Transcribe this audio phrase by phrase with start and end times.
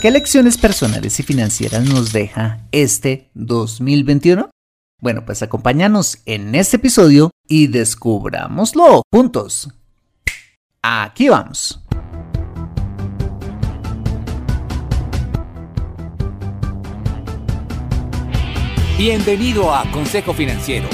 [0.00, 4.50] ¿Qué lecciones personales y financieras nos deja este 2021?
[5.00, 9.70] Bueno, pues acompáñanos en este episodio y descubrámoslo juntos.
[10.82, 11.80] Aquí vamos.
[18.98, 20.88] Bienvenido a Consejo Financiero,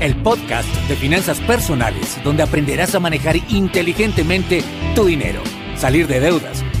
[0.00, 4.64] el podcast de finanzas personales donde aprenderás a manejar inteligentemente
[4.96, 5.40] tu dinero,
[5.76, 6.64] salir de deudas,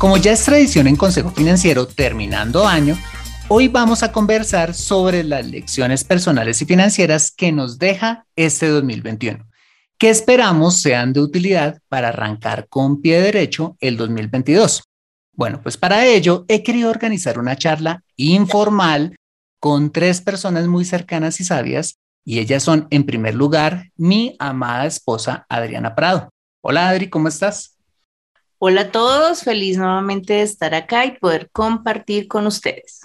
[0.00, 2.96] Como ya es tradición en Consejo Financiero, terminando año,
[3.52, 9.44] Hoy vamos a conversar sobre las lecciones personales y financieras que nos deja este 2021,
[9.98, 14.84] que esperamos sean de utilidad para arrancar con pie derecho el 2022.
[15.32, 19.16] Bueno, pues para ello he querido organizar una charla informal
[19.58, 24.86] con tres personas muy cercanas y sabias, y ellas son, en primer lugar, mi amada
[24.86, 26.30] esposa Adriana Prado.
[26.62, 27.79] Hola Adri, ¿cómo estás?
[28.62, 33.00] Hola a todos, feliz nuevamente de estar acá y poder compartir con ustedes.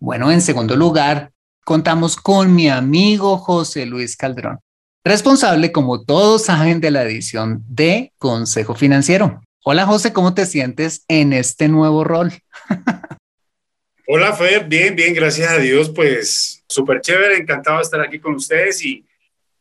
[0.00, 1.30] Bueno, en segundo lugar,
[1.64, 4.58] contamos con mi amigo José Luis Calderón,
[5.04, 9.44] responsable, como todos saben, de la edición de Consejo Financiero.
[9.62, 12.32] Hola José, ¿cómo te sientes en este nuevo rol?
[14.08, 18.34] Hola Fer, bien, bien, gracias a Dios, pues súper chévere, encantado de estar aquí con
[18.34, 19.06] ustedes y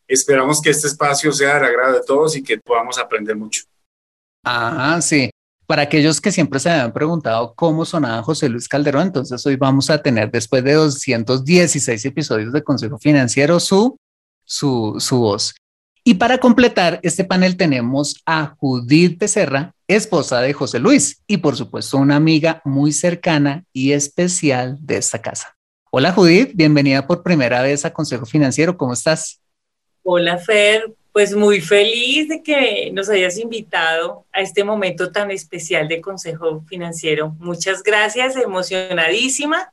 [0.07, 3.61] esperamos que este espacio sea del agrado de todos y que podamos aprender mucho.
[4.43, 5.29] Ah, sí.
[5.65, 9.89] Para aquellos que siempre se habían preguntado cómo sonaba José Luis Calderón, entonces hoy vamos
[9.89, 13.97] a tener, después de 216 episodios de Consejo Financiero, su,
[14.43, 15.55] su, su voz.
[16.03, 21.55] Y para completar este panel tenemos a Judith Becerra, esposa de José Luis, y por
[21.55, 25.55] supuesto una amiga muy cercana y especial de esta casa.
[25.89, 29.39] Hola Judith, bienvenida por primera vez a Consejo Financiero, ¿cómo estás?
[30.03, 35.87] Hola Fer, pues muy feliz de que nos hayas invitado a este momento tan especial
[35.87, 37.35] de Consejo Financiero.
[37.39, 39.71] Muchas gracias, emocionadísima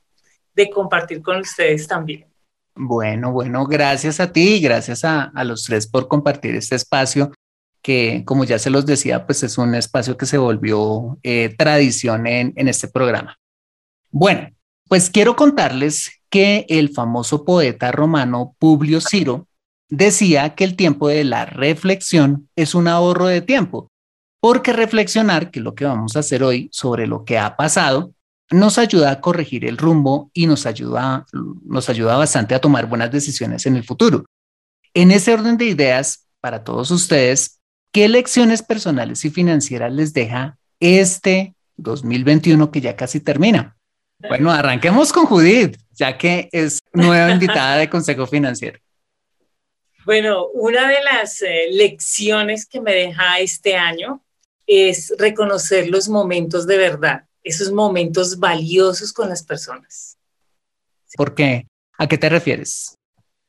[0.53, 2.27] de compartir con ustedes también.
[2.75, 7.31] Bueno, bueno, gracias a ti y gracias a, los tres por compartir este espacio
[7.81, 12.27] que, como ya se los decía, pues es un espacio que se volvió eh, tradición
[12.27, 13.39] en, en este programa.
[14.11, 14.51] Bueno,
[14.87, 19.47] pues quiero contarles que el famoso poeta romano Publio Ciro
[19.91, 23.91] decía que el tiempo de la reflexión es un ahorro de tiempo,
[24.39, 28.13] porque reflexionar, que es lo que vamos a hacer hoy sobre lo que ha pasado,
[28.49, 31.25] nos ayuda a corregir el rumbo y nos ayuda,
[31.65, 34.25] nos ayuda bastante a tomar buenas decisiones en el futuro.
[34.93, 37.59] En ese orden de ideas, para todos ustedes,
[37.93, 43.77] ¿qué lecciones personales y financieras les deja este 2021 que ya casi termina?
[44.19, 48.79] Bueno, arranquemos con Judith, ya que es nueva invitada de Consejo Financiero.
[50.05, 54.23] Bueno, una de las eh, lecciones que me deja este año
[54.65, 60.17] es reconocer los momentos de verdad, esos momentos valiosos con las personas.
[61.15, 61.67] ¿Por qué?
[61.97, 62.97] ¿A qué te refieres?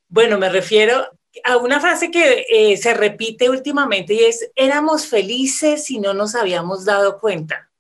[0.09, 1.07] Bueno, me refiero
[1.45, 6.35] a una frase que eh, se repite últimamente y es, éramos felices si no nos
[6.35, 7.71] habíamos dado cuenta.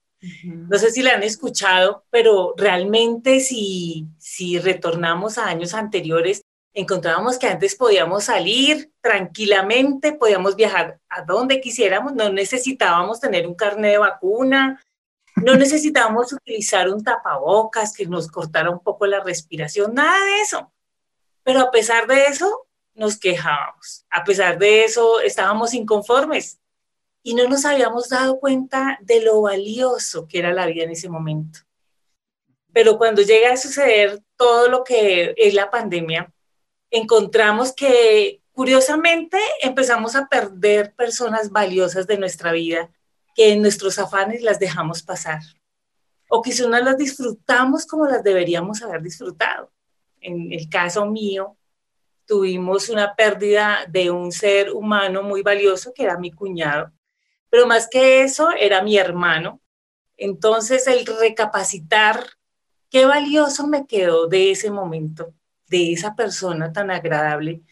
[0.44, 6.42] No sé si la han escuchado, pero realmente si, si retornamos a años anteriores,
[6.74, 13.54] encontrábamos que antes podíamos salir tranquilamente, podíamos viajar a donde quisiéramos, no necesitábamos tener un
[13.54, 14.82] carnet de vacuna,
[15.36, 20.72] no necesitábamos utilizar un tapabocas que nos cortara un poco la respiración, nada de eso.
[21.42, 24.06] Pero a pesar de eso, nos quejábamos.
[24.10, 26.60] A pesar de eso, estábamos inconformes
[27.22, 31.08] y no nos habíamos dado cuenta de lo valioso que era la vida en ese
[31.08, 31.60] momento.
[32.72, 36.32] Pero cuando llega a suceder todo lo que es la pandemia,
[36.92, 42.90] encontramos que curiosamente empezamos a perder personas valiosas de nuestra vida
[43.34, 45.40] que en nuestros afanes las dejamos pasar
[46.34, 49.70] o quizás no las disfrutamos como las deberíamos haber disfrutado.
[50.18, 51.58] En el caso mío,
[52.24, 56.90] tuvimos una pérdida de un ser humano muy valioso que era mi cuñado,
[57.50, 59.60] pero más que eso era mi hermano.
[60.16, 62.24] Entonces el recapacitar
[62.88, 65.34] qué valioso me quedó de ese momento,
[65.72, 67.62] de esa persona tan agradable,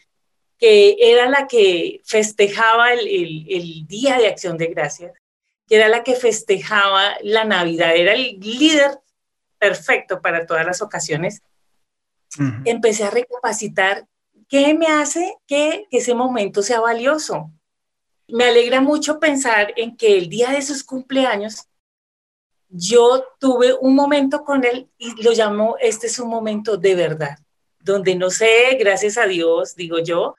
[0.57, 3.07] que era la que festejaba el,
[3.47, 5.13] el, Día de Acción de Gracias,
[5.67, 8.99] que era la que festejaba la Navidad, era el líder
[9.57, 11.41] perfecto para todas las ocasiones.
[12.65, 14.05] Empecé a recapacitar
[14.47, 17.51] qué me hace que ese momento sea valioso
[18.31, 21.67] me alegra mucho pensar en que el día de sus cumpleaños
[22.69, 27.37] yo tuve un momento con él y lo llamó, este es un momento de verdad,
[27.83, 30.35] donde no sé, gracias a Dios, digo yo,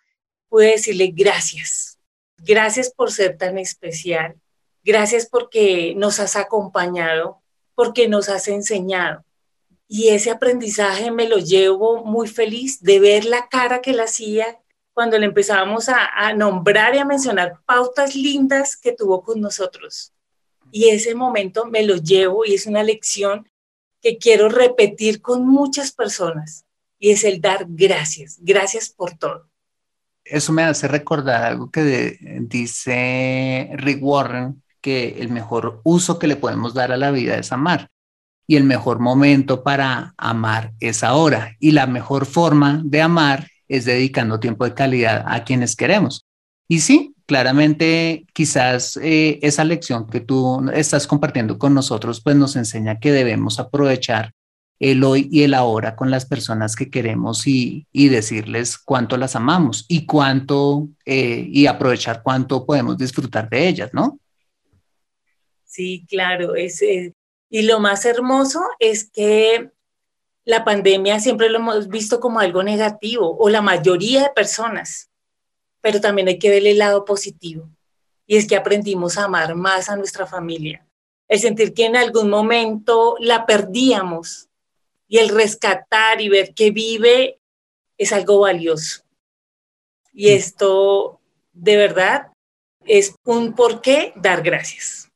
[0.49, 1.99] pude decirle gracias,
[2.39, 4.37] gracias por ser tan especial,
[4.85, 7.41] gracias porque nos has acompañado,
[7.75, 9.25] porque nos has enseñado.
[9.89, 14.59] Y ese aprendizaje me lo llevo muy feliz de ver la cara que él hacía,
[14.95, 20.13] cuando le empezábamos a, nombrar y a mencionar pautas lindas que tuvo con nosotros.
[20.71, 23.49] Y ese momento me lo llevo y es una lección
[24.01, 26.67] que quiero repetir con muchas personas
[27.03, 29.49] y es el dar gracias, gracias por todo.
[30.25, 36.37] Eso me hace recordar algo que dice Rick Warren, que el mejor uso que le
[36.37, 37.91] podemos dar a la vida es amar
[38.47, 43.85] y el mejor momento para amar es ahora y la mejor forma de amar es
[43.85, 46.25] dedicando tiempo de calidad a quienes queremos.
[46.69, 52.55] Y sí, claramente quizás eh, esa lección que tú estás compartiendo con nosotros, pues nos
[52.55, 54.35] enseña que debemos aprovechar
[54.83, 59.87] el hoy y el ahora con las personas que queremos y, decirles cuánto las amamos
[59.89, 64.19] y cuánto, eh, y aprovechar cuánto podemos disfrutar de ellas, ¿no?
[65.65, 66.57] Sí, claro.
[66.57, 69.71] Es, y lo más hermoso es que
[70.45, 75.11] la pandemia siempre lo hemos visto como algo negativo, o la mayoría de personas,
[75.81, 77.71] pero también hay que ver el lado positivo.
[78.27, 80.85] Y es que aprendimos a amar más a nuestra familia.
[81.29, 84.49] El sentir que en algún momento la perdíamos
[85.13, 87.39] y el rescatar y ver que vive
[87.99, 89.03] es algo valioso.
[90.11, 91.21] Y esto,
[91.53, 92.29] de verdad,
[92.87, 95.11] es un por qué dar gracias.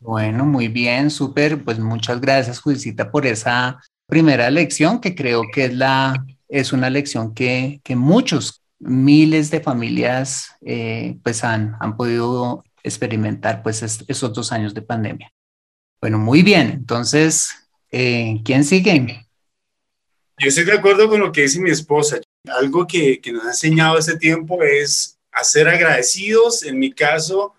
[0.00, 1.62] Bueno, muy bien, súper.
[1.62, 6.88] Pues muchas gracias, Judicita, por esa primera lección que creo que es, la, es una
[6.88, 14.32] lección que, que muchos, miles de familias eh, pues han, han podido experimentar pues esos
[14.32, 15.30] dos años de pandemia.
[16.00, 16.70] Bueno, muy bien.
[16.70, 17.50] Entonces,
[17.90, 19.23] eh, ¿quién sigue?
[20.38, 22.20] Yo estoy de acuerdo con lo que dice mi esposa.
[22.48, 27.54] Algo que, que nos ha enseñado este tiempo es a ser agradecidos, en mi caso,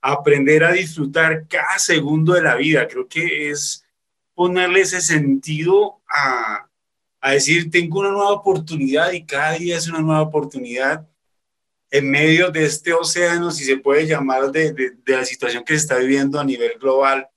[0.00, 2.86] aprender a disfrutar cada segundo de la vida.
[2.86, 3.84] Creo que es
[4.34, 6.68] ponerle ese sentido a,
[7.20, 11.06] a decir, tengo una nueva oportunidad y cada día es una nueva oportunidad
[11.90, 15.74] en medio de este océano, si se puede llamar, de, de, de, la situación que
[15.74, 17.28] se está viviendo a nivel global,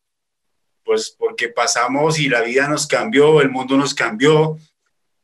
[0.86, 4.58] pues porque pasamos y la vida nos cambió, el mundo nos cambió.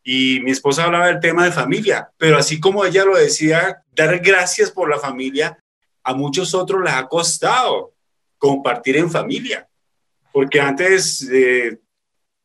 [0.03, 4.19] Y mi esposa hablaba del tema de familia, pero así como ella lo decía, dar
[4.19, 5.57] gracias por la familia,
[6.03, 7.93] a muchos otros les ha costado
[8.37, 9.67] compartir en familia
[10.31, 11.77] porque antes, eh,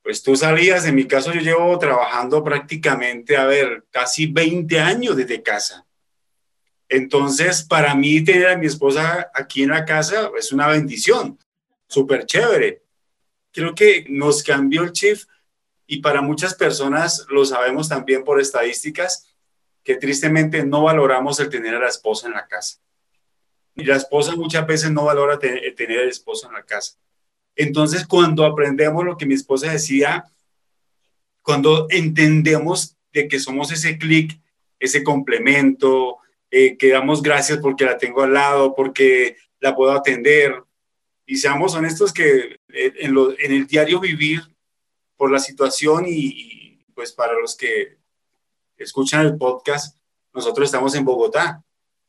[0.02, 5.16] pues tú salías, en mi caso yo llevo trabajando prácticamente, a ver, casi 20 años
[5.16, 5.84] desde casa.
[6.88, 11.38] Entonces, para mí tener a mi esposa aquí en la casa es una bendición,
[11.88, 12.82] súper chévere.
[13.52, 15.18] Creo que nos cambió el chip
[15.86, 19.34] y para muchas personas lo sabemos también por estadísticas
[19.84, 22.80] que tristemente no valoramos el tener a la esposa en la casa.
[23.76, 26.98] Y la esposa muchas veces no valora tener el esposo en la casa.
[27.54, 30.24] Entonces, cuando aprendemos lo que mi esposa decía,
[31.42, 34.40] cuando entendemos de que somos ese clic,
[34.80, 36.18] ese complemento,
[36.50, 40.64] eh, que damos gracias porque la tengo al lado, porque la puedo atender.
[41.26, 44.42] Y seamos honestos que eh, en el diario vivir,
[45.16, 47.98] por la situación y, pues para los que
[48.76, 49.98] escuchan el podcast,
[50.32, 51.62] nosotros estamos en Bogotá.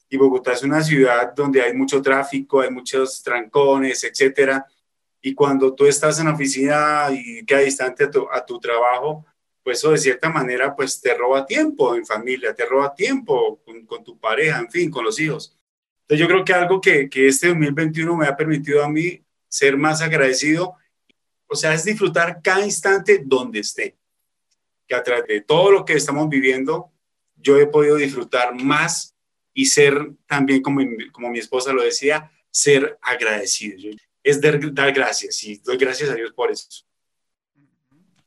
[0.09, 4.65] Y Bogotá es una ciudad donde hay mucho tráfico, hay muchos trancones, etcétera.
[5.21, 9.25] Y cuando tú estás en la oficina y queda distante a tu, trabajo,
[9.61, 13.85] pues eso de cierta manera pues te roba tiempo en familia, te roba tiempo con,
[13.85, 15.57] con, tu pareja, en fin, con los hijos.
[16.01, 19.75] Entonces yo creo que algo que, que este 2021 me ha permitido a mí ser
[19.75, 20.75] más agradecido,
[21.47, 23.97] o sea, es disfrutar cada instante donde esté.
[24.87, 26.91] Que a través de todo lo que estamos viviendo,
[27.35, 29.15] yo he podido disfrutar más
[29.53, 33.77] y ser también, como, como mi esposa lo decía, ser agradecido.
[34.23, 36.67] Es dar, dar gracias y doy gracias a Dios por eso.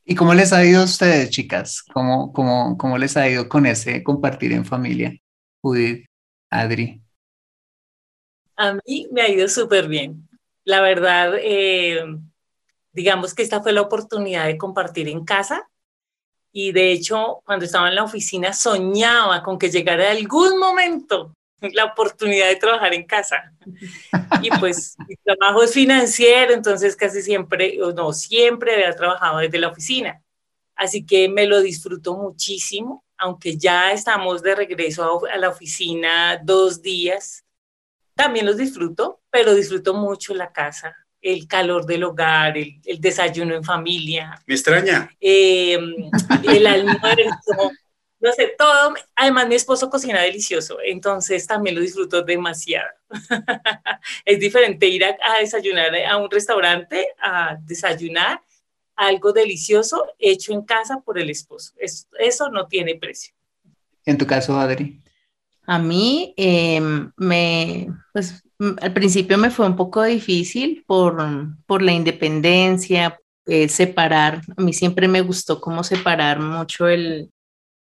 [0.05, 1.83] ¿Y cómo les ha ido a ustedes, chicas?
[1.83, 5.15] ¿Cómo, cómo, cómo les ha ido con ese compartir en familia?
[5.62, 6.07] Judith,
[6.50, 7.00] Adri.
[8.57, 10.29] A mí me ha ido súper bien.
[10.65, 12.03] La verdad, eh,
[12.93, 15.69] digamos que esta fue la oportunidad de compartir en casa.
[16.53, 21.85] Y de hecho, cuando estaba en la oficina, soñaba con que llegara algún momento la
[21.85, 23.53] oportunidad de trabajar en casa.
[24.43, 29.59] Y pues mi trabajo es financiero, entonces casi siempre, o no, siempre había trabajado desde
[29.59, 30.23] la oficina.
[30.75, 36.81] Así que me lo disfruto muchísimo, aunque ya estamos de regreso a, la oficina dos
[36.81, 37.45] días.
[38.15, 43.65] También los disfruto, pero disfruto mucho la casa, el calor del hogar, el, desayuno en
[43.65, 44.41] familia.
[44.47, 45.11] ¿Me extraña?
[45.21, 45.79] Eh,
[46.49, 47.73] el almuerzo
[48.21, 52.91] no sé, todo, además mi esposo cocina delicioso, entonces también lo disfruto demasiado.
[54.27, 58.43] es diferente ir a, desayunar a un restaurante, a desayunar
[58.95, 61.73] algo delicioso hecho en casa por el esposo.
[61.79, 63.33] eso no tiene precio.
[64.05, 65.00] En tu caso, Adri.
[65.65, 68.43] A mí, em, me, pues,
[68.81, 71.17] al principio me fue un poco difícil por,
[71.67, 74.43] por la independencia, eh, separar.
[74.57, 77.31] A mí siempre me gustó como separar mucho el,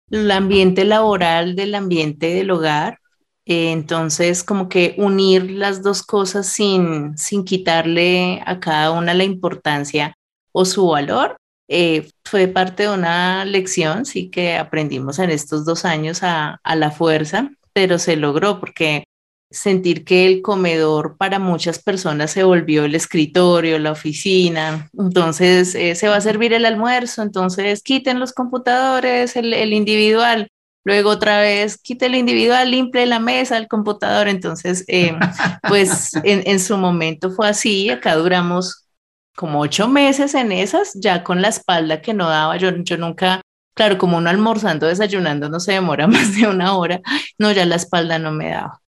[0.09, 2.99] el ambiente laboral del ambiente del hogar.
[3.45, 9.25] Eh, entonces, como que unir las dos cosas sin, sin quitarle a cada una la
[9.25, 10.15] importancia
[10.51, 11.37] o su valor,
[11.67, 16.75] eh, fue parte de una lección, sí que aprendimos en estos dos años a, a
[16.75, 19.05] la fuerza, pero se logró porque
[19.53, 25.95] sentir que el comedor para muchas personas se volvió el escritorio, la oficina, entonces eh,
[25.95, 30.47] se va a servir el almuerzo, entonces quiten los computadores, el, individual,
[30.83, 35.15] luego otra vez quite el individual, limpie la mesa, el computador, entonces eh,
[35.69, 38.87] pues en, su momento fue así, acá duramos
[39.35, 43.41] como ocho meses en esas, ya con la espalda que no daba, yo, yo nunca...
[43.75, 47.01] Claro, como uno almorzando, desayunando, no se demora más de una hora.
[47.39, 48.82] No, ya la espalda no me daba.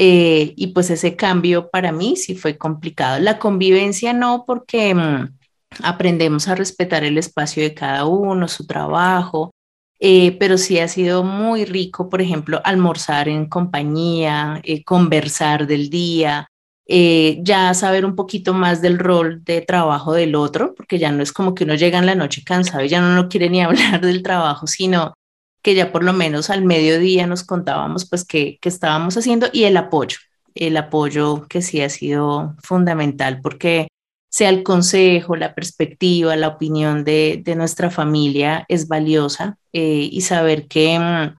[0.00, 3.18] Eh, y pues ese cambio para mí sí fue complicado.
[3.18, 5.36] La convivencia no, porque mm,
[5.82, 9.50] aprendemos a respetar el espacio de cada uno, su trabajo,
[9.98, 15.90] eh, pero sí ha sido muy rico, por ejemplo, almorzar en compañía, eh, conversar del
[15.90, 16.46] día,
[16.86, 21.32] ya saber un poquito más del rol de trabajo del otro, porque ya no es
[21.32, 24.00] como que uno llega en la noche cansado y ya no, no quiere ni hablar
[24.00, 25.14] del trabajo, sino
[25.62, 29.76] que ya por lo menos al mediodía nos contábamos pues qué, estábamos haciendo y el
[29.76, 30.18] apoyo,
[30.54, 33.88] el apoyo que sí ha sido fundamental porque
[34.30, 40.68] sea el consejo, la perspectiva, la opinión de, nuestra familia es valiosa eh, y saber
[40.68, 41.36] que, mm,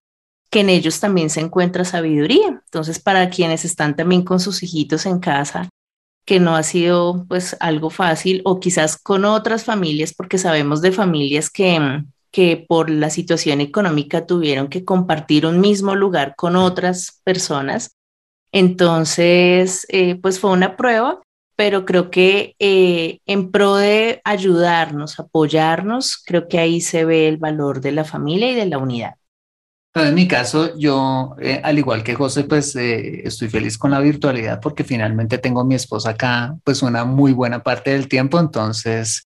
[0.49, 2.47] que en ellos también se encuentra sabiduría.
[2.47, 5.69] Entonces, para quienes están también con sus hijitos en casa,
[6.25, 10.91] que no ha sido pues algo fácil o quizás con otras familias, porque sabemos de
[10.91, 16.55] familias que, mm, que por la situación económica tuvieron que compartir un mismo lugar con
[16.55, 17.95] otras personas.
[18.51, 21.21] Entonces, eh, pues fue una prueba,
[21.55, 27.37] pero creo que eh, en pro de ayudarnos, apoyarnos, creo que ahí se ve el
[27.37, 29.15] valor de la familia y de la unidad.
[29.95, 34.61] en mi caso, yo, eh, al igual que José, pues estoy feliz con la virtualidad
[34.61, 39.28] porque finalmente tengo a mi esposa acá, pues una muy buena parte del tiempo, entonces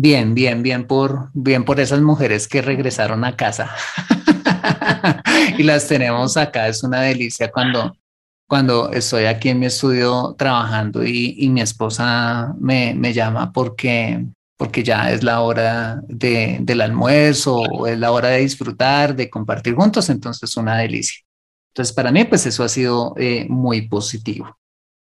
[0.00, 3.68] Bien, bien, bien por, bien por esas mujeres que regresaron a casa.
[5.58, 6.68] y las tenemos acá.
[6.68, 7.96] Es una delicia cuando,
[8.46, 14.24] cuando estoy aquí en mi estudio trabajando y, mi esposa me, llama porque,
[14.56, 19.28] porque ya es la hora de, del almuerzo o es la hora de disfrutar, de
[19.28, 20.08] compartir juntos.
[20.10, 21.24] Entonces, una delicia.
[21.72, 24.56] Entonces, para mí, pues eso ha sido eh, muy positivo.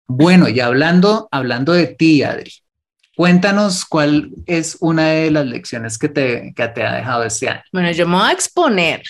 [0.07, 2.51] Bueno, y hablando, hablando de ti, Adri,
[3.15, 7.63] Cuéntanos cuál es una de las lecciones que te, que te ha dejado este año.
[7.71, 9.03] Bueno, yo me voy a exponer.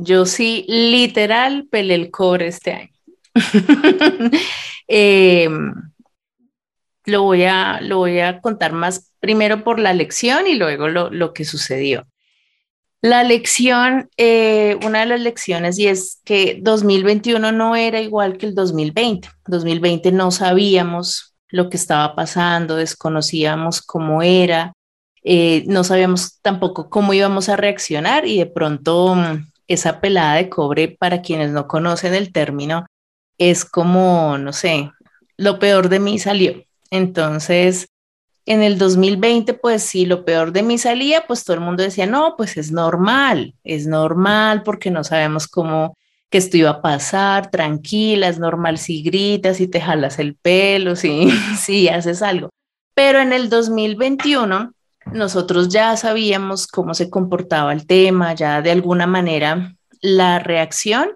[0.00, 2.90] Yo sí, literal, pelé el cobre este año.
[4.88, 5.48] eh,
[7.06, 11.10] lo, voy a, lo voy a contar más primero por la lección y luego lo,
[11.10, 12.06] lo que sucedió.
[13.00, 18.46] La lección, eh, una de las lecciones, y es que 2021 no era igual que
[18.46, 19.28] el 2020.
[19.46, 24.72] 2020 no sabíamos lo que estaba pasando, desconocíamos cómo era,
[25.22, 30.48] eh, no sabíamos tampoco cómo íbamos a reaccionar y de pronto mm, esa pelada de
[30.48, 32.86] cobre, para quienes no conocen el término,
[33.38, 34.92] es como, no sé,
[35.36, 36.62] lo peor de mí salió.
[36.90, 37.88] Entonces,
[38.46, 42.06] en el 2020, pues si lo peor de mí salía, pues todo el mundo decía,
[42.06, 45.95] no, pues es normal, es normal porque no sabemos cómo
[46.30, 50.96] que esto iba a pasar, tranquila, es normal si gritas, si te jalas el pelo,
[50.96, 52.50] si, si haces algo.
[52.94, 54.72] Pero en el 2021,
[55.12, 61.10] nosotros ya sabíamos cómo se comportaba el tema, ya de alguna manera la reacción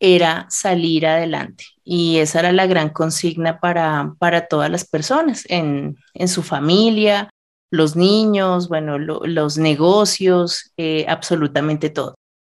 [0.00, 1.64] era salir adelante.
[1.82, 7.30] Y esa era la gran consigna para, para todas las personas en, en su familia,
[7.70, 12.14] los niños, bueno, los negocios, eh, absolutamente todo.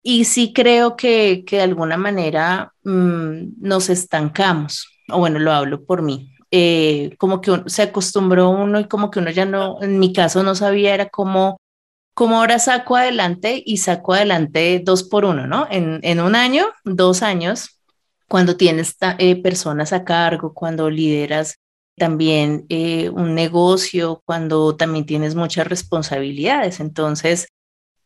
[0.05, 5.85] Y sí creo que, que de alguna manera mm, nos estancamos, o bueno, lo hablo
[5.85, 6.31] por mí.
[6.53, 10.45] Eh, como que se acostumbró uno y como que uno ya no, en mi caso
[10.45, 11.59] no sabía, era como
[12.15, 15.67] como ahora saco adelante y saco adelante dos por uno, ¿no?
[15.71, 17.81] En, en un año, dos años,
[18.29, 21.59] cuando tienes eh, personas a cargo, cuando lideras
[21.97, 26.81] también eh, un negocio, cuando también tienes muchas responsabilidades.
[26.81, 27.49] Entonces,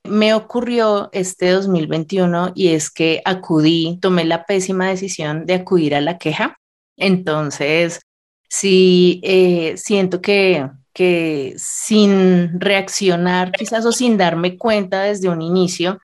[0.05, 6.01] me ocurrió este 2021 y es que acudí, tomé la pésima decisión de acudir a
[6.01, 6.59] la queja.
[6.97, 8.01] Entonces,
[8.49, 16.01] sí, eh, siento que que sin reaccionar quizás o sin darme cuenta desde un inicio,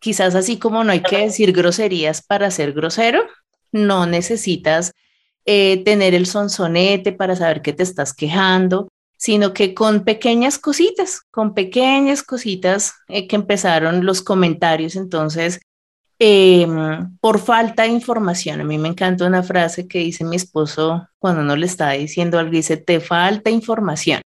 [0.00, 3.20] quizás así como no hay que decir groserías para ser grosero,
[3.70, 4.92] no necesitas
[5.44, 11.22] eh, tener el sonsonete para saber que te estás quejando, sino que con pequeñas cositas,
[11.30, 15.60] con pequeñas cositas eh, que empezaron los comentarios, entonces,
[16.20, 21.08] em, por falta de información, a mí me encanta una frase que dice mi esposo
[21.18, 24.22] cuando uno le está diciendo algo, dice, te falta información.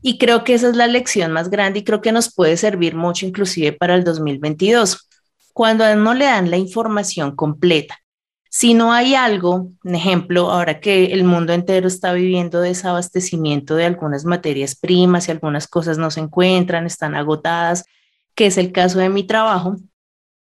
[0.00, 2.94] Y creo que esa es la lección más grande y creo que nos puede servir
[2.94, 5.08] mucho inclusive para el 2022.
[5.52, 7.98] Cuando no le dan la información completa,
[8.50, 13.86] si no hay algo, un ejemplo, ahora que el mundo entero está viviendo desabastecimiento de
[13.86, 17.84] algunas materias primas y algunas cosas no se encuentran, están agotadas,
[18.34, 19.76] que es el caso de mi trabajo,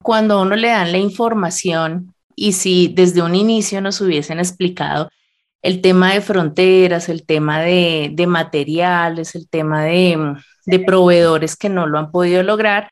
[0.03, 5.09] cuando uno le dan la información y si desde un inicio nos hubiesen explicado
[5.61, 11.87] el tema de fronteras, el tema de, materiales, el tema de, de proveedores que no
[11.87, 12.91] lo han podido lograr,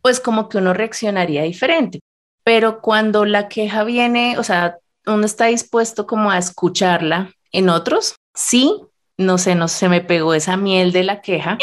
[0.00, 2.00] pues como que uno reaccionaría diferente.
[2.46, 8.14] Pero cuando la queja viene, o sea, uno está dispuesto como a escucharla en otros,
[8.36, 8.82] sí,
[9.18, 11.58] no sé, no se me pegó esa miel de la queja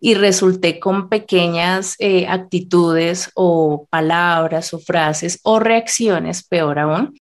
[0.00, 7.18] y resulté con pequeñas eh, actitudes o palabras o frases o reacciones, peor aún,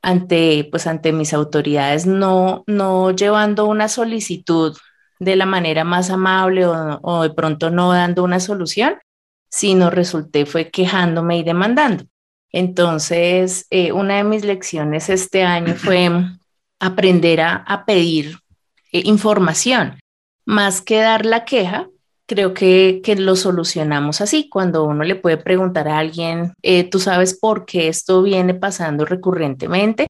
[0.00, 4.74] ante, pues, ante mis autoridades, no, no llevando una solicitud
[5.18, 8.94] de la manera más amable o, de pronto no dando una solución,
[9.50, 12.06] sino resulté fue quejándome y demandando.
[12.52, 16.10] Entonces, eh, una de mis lecciones este año fue
[16.80, 18.38] aprender a, pedir
[18.92, 19.98] eh, información,
[20.44, 21.88] más que dar la queja,
[22.26, 24.48] creo que, que, lo solucionamos así.
[24.50, 29.04] Cuando uno le puede preguntar a alguien, eh, tú sabes por qué esto viene pasando
[29.04, 30.08] recurrentemente.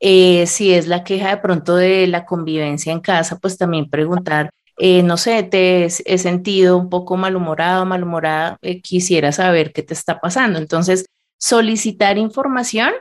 [0.00, 4.50] Eh, si es la queja de pronto de la convivencia en casa, pues también preguntar,
[4.78, 10.20] eh, no sé, te he sentido un poco malhumorado, malhumorada, quisiera saber qué te está
[10.20, 10.58] pasando.
[10.58, 11.06] Entonces,
[11.38, 12.92] solicitar información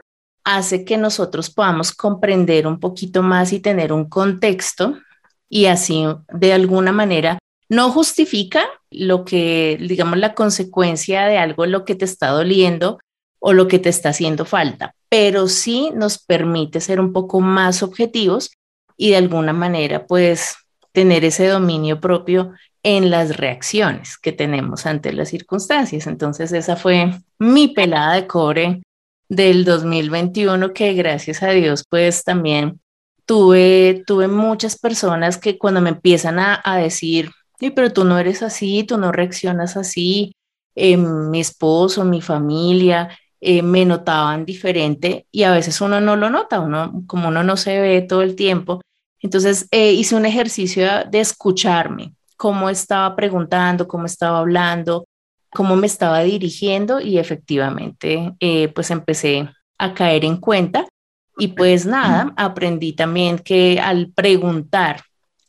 [0.43, 4.97] hace que nosotros podamos comprender un poquito más y tener un contexto
[5.49, 11.83] y así de alguna manera no justifica lo que, digamos, la consecuencia de algo, lo
[11.83, 12.99] que te está doliendo
[13.39, 17.83] o lo que te está haciendo falta, pero sí nos permite ser un poco más
[17.83, 18.51] objetivos
[18.97, 20.55] y de alguna manera, pues,
[20.95, 26.07] tener ese dominio propio en las reacciones que tenemos ante las circunstancias.
[26.07, 28.81] Entonces, esa fue mi pelada de cobre
[29.29, 32.79] del 2021, que gracias a Dios, pues también
[33.25, 37.29] tuve, tuve muchas personas que cuando me empiezan a, a decir,
[37.59, 40.35] Sí, pero tú no eres así, tú no reaccionas así.
[40.75, 46.29] Eh, mi esposo, mi familia eh, me notaban diferente y a veces uno no lo
[46.29, 48.81] nota, uno como uno no se ve todo el tiempo.
[49.25, 55.07] Entonces eh, hice un ejercicio de escucharme, cómo estaba preguntando, cómo estaba hablando,
[55.49, 60.87] cómo me estaba dirigiendo y efectivamente eh, pues empecé a caer en cuenta
[61.39, 65.01] y pues nada, aprendí también que al preguntar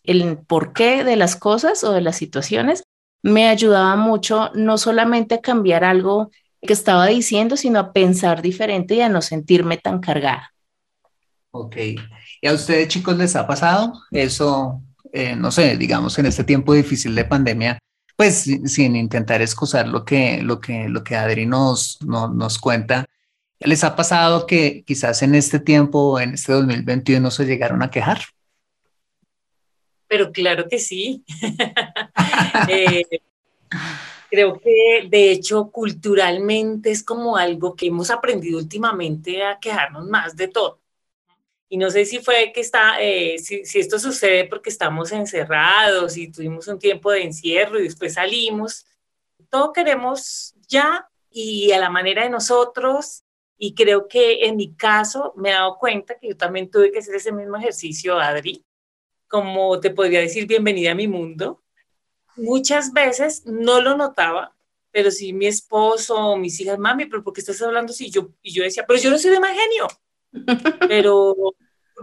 [0.05, 2.83] el porqué de las cosas o de las situaciones,
[3.23, 6.31] me ayudaba mucho no solamente a cambiar algo
[6.63, 10.55] que estaba diciendo, sino a pensar diferente y a no sentirme tan cargada.
[11.51, 11.77] Ok.
[12.47, 14.81] ¿Y a ustedes chicos les ha pasado eso?
[15.13, 17.77] Eh, no sé, digamos, en este tiempo difícil de pandemia,
[18.15, 23.05] pues sin intentar excusar lo que, lo que, lo que Adri nos, nos cuenta,
[23.59, 28.21] ¿les ha pasado que quizás en este tiempo, en este 2021, se llegaron a quejar?
[30.07, 31.25] Pero claro que sí.
[32.69, 33.03] Eh,
[34.31, 40.37] creo que de hecho culturalmente es como algo que hemos aprendido últimamente a quejarnos más
[40.37, 40.79] de todo.
[41.69, 46.17] Y no sé si fue que está, eh, si, si, esto sucede porque estamos encerrados
[46.17, 48.87] y tuvimos un tiempo de encierro y después salimos.
[49.51, 53.25] Todo queremos ya y a la manera de nosotros.
[53.59, 56.99] Y creo que en mi caso me he dado cuenta que yo también tuve que
[56.99, 58.65] hacer ese mismo ejercicio, Adri,
[59.29, 61.63] como te podría decir, bienvenida a mi mundo.
[62.37, 64.55] Muchas veces no lo notaba,
[64.91, 68.11] pero si mi esposo o mis hijas, mami, pero ¿por qué estás hablando así?
[68.11, 69.89] Yo, y yo decía, pero yo no soy de mal genio
[70.89, 71.35] pero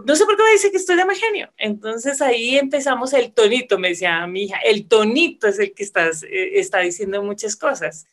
[0.04, 1.52] no sé por qué me dice que estoy de mal genio.
[1.56, 6.22] Entonces ahí empezamos el tonito, me decía mi hija, el tonito es el que estás,
[6.24, 8.06] eh, está diciendo muchas cosas.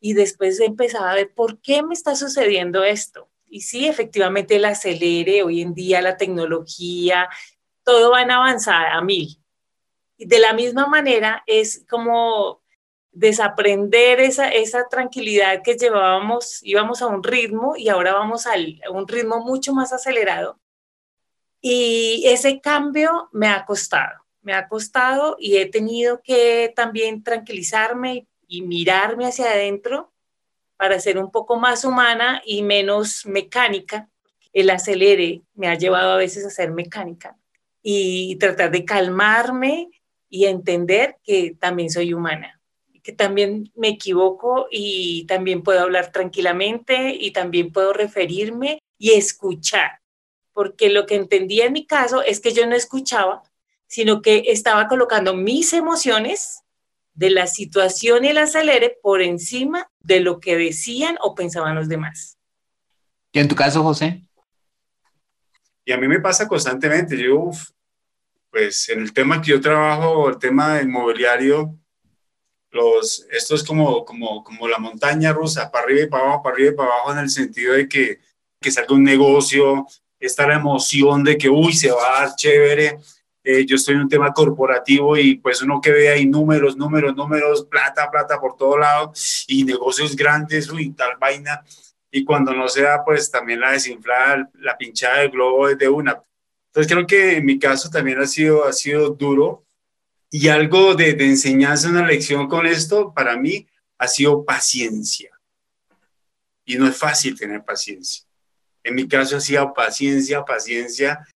[0.00, 3.28] Y después empezaba a ver por qué me está sucediendo esto.
[3.50, 7.28] Y sí, efectivamente el acelere, hoy en día la tecnología,
[7.82, 9.42] todo va en avanzada a mil.
[10.16, 12.62] Y de la misma manera es como
[13.18, 18.52] desaprender esa, esa tranquilidad que llevábamos, íbamos a un ritmo y ahora vamos a
[18.90, 20.60] un ritmo mucho más acelerado.
[21.60, 28.28] Y ese cambio me ha costado, me ha costado y he tenido que también tranquilizarme
[28.46, 30.12] y, mirarme hacia adentro
[30.76, 34.08] para ser un poco más humana y menos mecánica.
[34.52, 37.36] El acelere me ha llevado a veces a ser mecánica
[37.82, 39.90] y tratar de calmarme
[40.30, 42.57] y entender que también soy humana
[43.08, 50.02] que también me equivoco y también puedo hablar tranquilamente y también puedo referirme y escuchar,
[50.52, 53.42] porque lo que entendía en mi caso es que yo no escuchaba,
[53.86, 56.64] sino que estaba colocando mis emociones
[57.14, 61.88] de la situación y el acelere por encima de lo que decían o pensaban los
[61.88, 62.36] demás.
[63.32, 64.22] ¿Y en tu caso, José?
[65.82, 67.16] Y a mí me pasa constantemente.
[67.16, 67.52] Yo,
[68.50, 71.77] pues en el tema que yo trabajo, el tema del mobiliario,
[72.70, 76.54] los, esto es como, como, como la montaña rusa, para arriba y para abajo, para
[76.54, 78.20] arriba y para abajo, en el sentido de que,
[78.60, 79.86] que salga un negocio,
[80.18, 82.98] está la emoción de que, uy, se va a dar chévere.
[83.44, 87.16] Eh, yo estoy en un tema corporativo y pues uno que ve ahí números, números,
[87.16, 89.12] números, plata, plata por todo lado
[89.46, 91.64] y negocios grandes, uy, tal vaina.
[92.10, 95.88] Y cuando no se da, pues también la desinflada, la pinchada del globo es de
[95.88, 96.22] una.
[96.66, 99.64] Entonces creo que en mi caso también ha sido, ha sido duro
[100.30, 103.66] y algo de, de enseñanza, una lección con esto, para mí
[103.98, 105.30] ha sido paciencia.
[106.64, 108.24] Y no es fácil tener paciencia.
[108.82, 111.26] En mi caso ha sido paciencia, paciencia,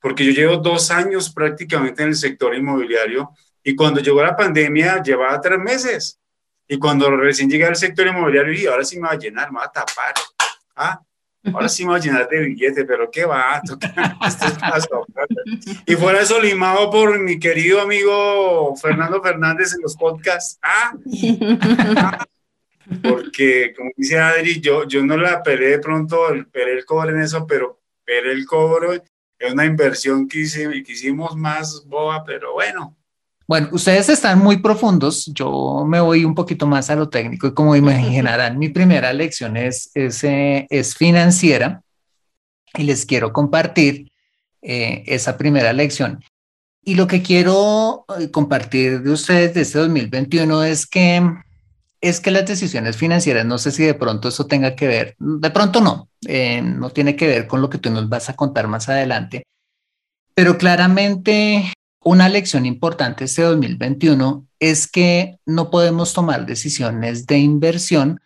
[0.00, 3.30] porque yo llevo dos años prácticamente en el sector inmobiliario
[3.62, 6.20] y cuando llegó la pandemia llevaba tres meses.
[6.68, 9.58] Y cuando recién llegué al sector inmobiliario, y ahora sí me va a llenar, me
[9.58, 10.14] va a tapar.
[10.76, 11.00] ¿Ah?
[11.52, 13.60] Ahora sí me voy a llenar de billetes, pero qué va,
[15.86, 20.58] Y fuera eso limado por mi querido amigo Fernando Fernández en los podcasts.
[20.62, 20.92] Ah,
[23.02, 27.12] porque como dice Adri, yo, yo no la pelé de pronto, el, pelé el cobre
[27.12, 29.02] en eso, pero pelé el cobre
[29.38, 32.96] es una inversión que, hice, que hicimos más boba, pero bueno,
[33.46, 37.52] bueno, ustedes están muy profundos, yo me voy un poquito más a lo técnico y
[37.52, 41.82] como imaginarán, mi primera lección es, es, eh, es financiera
[42.74, 44.10] y les quiero compartir
[44.62, 46.24] eh, esa primera lección.
[46.82, 51.22] Y lo que quiero eh, compartir de ustedes de este 2021 es que,
[52.00, 55.50] es que las decisiones financieras, no sé si de pronto eso tenga que ver, de
[55.50, 56.08] pronto no,
[56.62, 59.46] no tiene que ver con lo que tú nos vas a contar más adelante,
[60.34, 61.72] pero claramente
[62.04, 68.20] una lección importante este 2021 es que no podemos tomar decisiones de inversión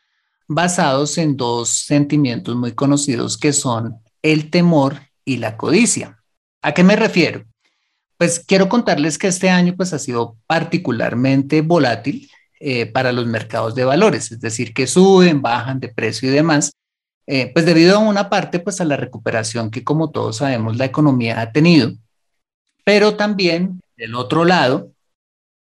[0.48, 6.18] basados en dos sentimientos muy conocidos que son el temor y la codicia.
[6.60, 7.44] ¿A qué me refiero?
[8.16, 13.76] Pues quiero contarles que este año pues ha sido particularmente volátil eh, para los mercados
[13.76, 16.72] de valores, es decir, que suben, bajan de precio y demás,
[17.28, 20.86] eh, pues debido a una parte pues a la recuperación que como todos sabemos la
[20.86, 21.92] economía ha tenido
[22.88, 24.92] pero también del otro lado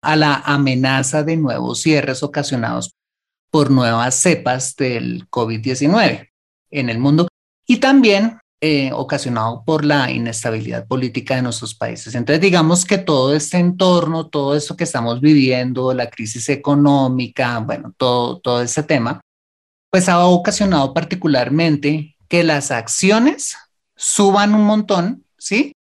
[0.01, 2.91] a la amenaza de nuevos cierres ocasionados
[3.49, 6.31] por nuevas cepas del COVID-19
[6.71, 7.29] en el mundo
[7.65, 12.13] y también eh, ocasionado por la inestabilidad política de nuestros países.
[12.13, 17.93] Entonces, digamos que todo este entorno, todo esto que estamos viviendo, la crisis económica, bueno,
[17.95, 19.21] todo, todo ese tema,
[19.89, 23.55] pues ha ocasionado particularmente que las acciones
[23.95, 25.71] suban un montón, ¿sí?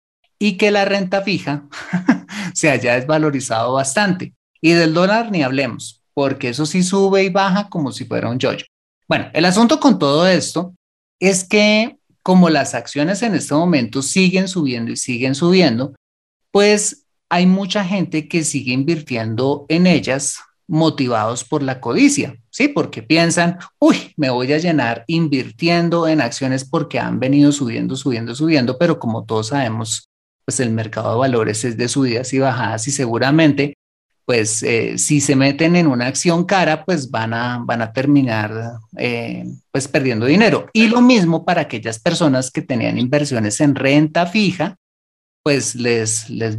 [0.43, 1.69] Y que la renta fija
[2.53, 4.35] se haya desvalorizado bastante.
[4.61, 8.41] Y del dólar ni hablemos, porque eso sí sube y baja como si fuera un
[8.41, 8.67] yoyo.
[9.09, 10.75] Bueno, el asunto con todo esto
[11.21, 15.95] es que como las acciones en este momento siguen subiendo y siguen subiendo,
[16.51, 22.67] pues hay mucha gente que sigue invirtiendo en ellas motivados por la codicia, ¿sí?
[22.67, 28.35] Porque piensan, uy, me voy a llenar invirtiendo en acciones porque han venido subiendo, subiendo,
[28.35, 30.09] subiendo, pero como todos sabemos,
[30.45, 33.75] pues el mercado de valores es de subidas y bajadas y seguramente,
[34.25, 38.73] pues eh, si se meten en una acción cara, pues van a, van a terminar
[38.97, 40.67] eh, pues perdiendo dinero.
[40.73, 44.77] Y lo mismo para aquellas personas que tenían inversiones en renta fija,
[45.43, 46.57] pues les, les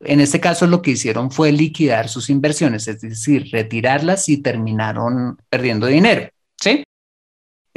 [0.00, 5.38] en este caso lo que hicieron fue liquidar sus inversiones, es decir, retirarlas y terminaron
[5.48, 6.84] perdiendo dinero, ¿sí?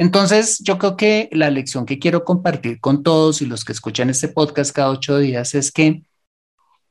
[0.02, 4.10] Entonces, yo creo que la lección que quiero compartir con todos y los que escuchan
[4.10, 6.02] este podcast cada ocho días es que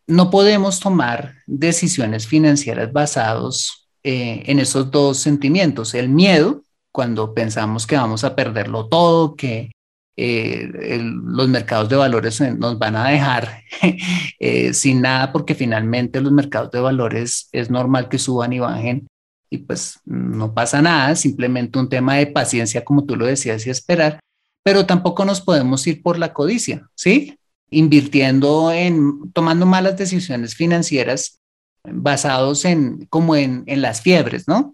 [0.07, 7.85] no podemos tomar decisiones financieras basados eh, en esos dos sentimientos, el miedo, cuando pensamos
[7.85, 9.73] que vamos a perderlo todo, que
[10.15, 10.69] eh,
[11.03, 13.61] los mercados de valores nos van a dejar
[14.39, 19.05] eh, sin nada porque finalmente los mercados de valores es normal que suban y bajen
[19.51, 23.69] y pues no pasa nada, simplemente un tema de paciencia como tú lo decías y
[23.69, 24.19] esperar,
[24.63, 27.37] pero tampoco nos podemos ir por la codicia, ¿sí?
[27.69, 31.39] Invirtiendo en, tomando malas decisiones financieras
[31.83, 34.73] basados en, como en, en las fiebres, ¿no?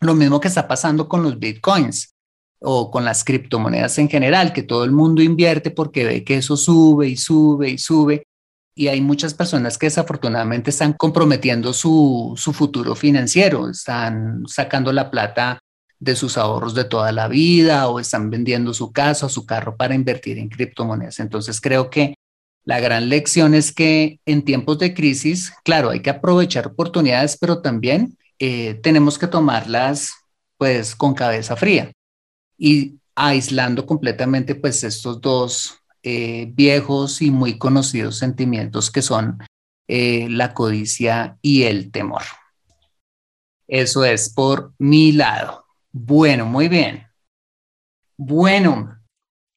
[0.00, 2.14] Lo mismo que está pasando con los bitcoins
[2.60, 6.56] o con las criptomonedas en general, que todo el mundo invierte porque ve que eso
[6.56, 8.26] sube y sube y sube.
[8.78, 15.10] Y hay muchas personas que desafortunadamente están comprometiendo su, su futuro financiero, están sacando la
[15.10, 15.58] plata
[15.98, 19.76] de sus ahorros de toda la vida o están vendiendo su casa o su carro
[19.76, 21.20] para invertir en criptomonedas.
[21.20, 22.16] Entonces creo que
[22.64, 27.62] la gran lección es que en tiempos de crisis, claro, hay que aprovechar oportunidades, pero
[27.62, 30.12] también eh, tenemos que tomarlas
[30.58, 31.92] pues con cabeza fría
[32.58, 39.38] y aislando completamente pues estos dos eh, viejos y muy conocidos sentimientos que son
[39.88, 42.22] eh, la codicia y el temor.
[43.66, 45.64] Eso es por mi lado.
[45.90, 47.08] Bueno, muy bien.
[48.16, 48.96] Bueno,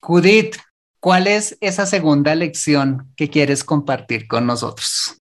[0.02, 0.56] Judith,
[1.00, 5.20] ¿cuál es esa segunda lección que quieres compartir con nosotros?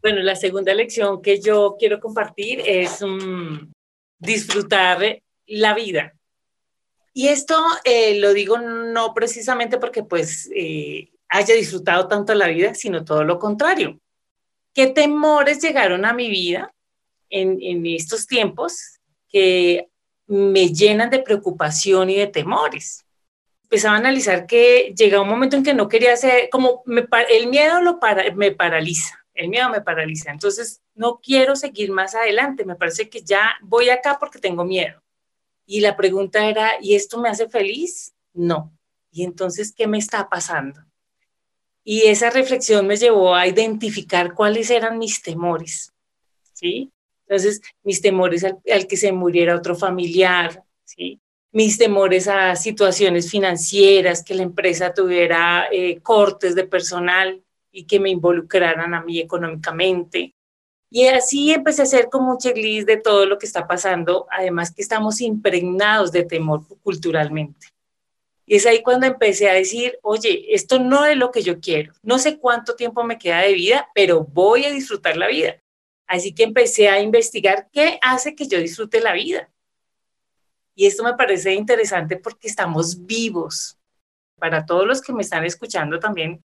[0.00, 3.72] Bueno, la segunda lección que yo quiero compartir es mm,
[4.20, 6.15] disfrutar la vida.
[7.18, 12.74] Y esto eh, lo digo no precisamente porque pues eh, haya disfrutado tanto la vida,
[12.74, 13.98] sino todo lo contrario.
[14.74, 16.74] ¿Qué temores llegaron a mi vida
[17.30, 19.00] en, estos tiempos
[19.30, 19.88] que
[20.26, 23.06] me llenan de preocupación y de temores?
[23.62, 26.82] Empezaba a analizar que llega un momento en que no quería hacer, como
[27.30, 27.98] el miedo lo
[28.34, 30.32] me paraliza, el miedo me paraliza.
[30.32, 32.66] Entonces, no quiero seguir más adelante.
[32.66, 35.00] Me parece que ya voy acá porque tengo miedo.
[35.66, 38.14] Y la pregunta era, ¿y esto me hace feliz?
[38.32, 38.72] No.
[39.10, 40.80] ¿Y entonces qué me está pasando?
[41.82, 45.92] Y esa reflexión me llevó a identificar cuáles eran mis temores,
[46.52, 46.90] ¿sí?
[47.28, 51.20] Entonces, mis temores al, que se muriera otro familiar, ¿sí?
[51.50, 57.98] Mis temores a situaciones financieras, que la empresa tuviera eh, cortes de personal y que
[57.98, 60.34] me involucraran a mí económicamente,
[60.96, 64.72] y así empecé a hacer como un checklist de todo lo que está pasando, además
[64.74, 67.66] que estamos impregnados de temor culturalmente.
[68.46, 71.92] Y es ahí cuando empecé a decir, oye, esto no es lo que yo quiero,
[72.02, 75.62] no sé cuánto tiempo me queda de vida, pero voy a disfrutar la vida.
[76.06, 79.50] Así que empecé a investigar qué hace que yo disfrute la vida.
[80.74, 83.76] Y esto me parece interesante porque estamos vivos.
[84.38, 86.42] Para todos los que me están escuchando también,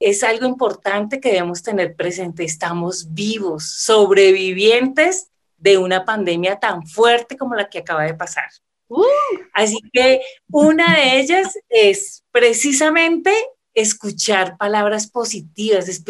[0.00, 2.44] es algo importante que debemos tener presente.
[2.44, 8.48] Estamos vivos, sobrevivientes de una pandemia tan fuerte como la que acaba de pasar.
[8.88, 9.04] Uh.
[9.52, 13.32] Así que una de ellas es precisamente
[13.74, 16.02] escuchar palabras positivas.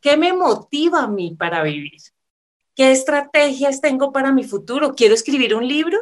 [0.00, 2.00] ¿Qué me motiva a mí para vivir?
[2.74, 4.94] ¿Qué estrategias tengo para mi futuro?
[4.94, 5.98] ¿Quiero escribir un libro?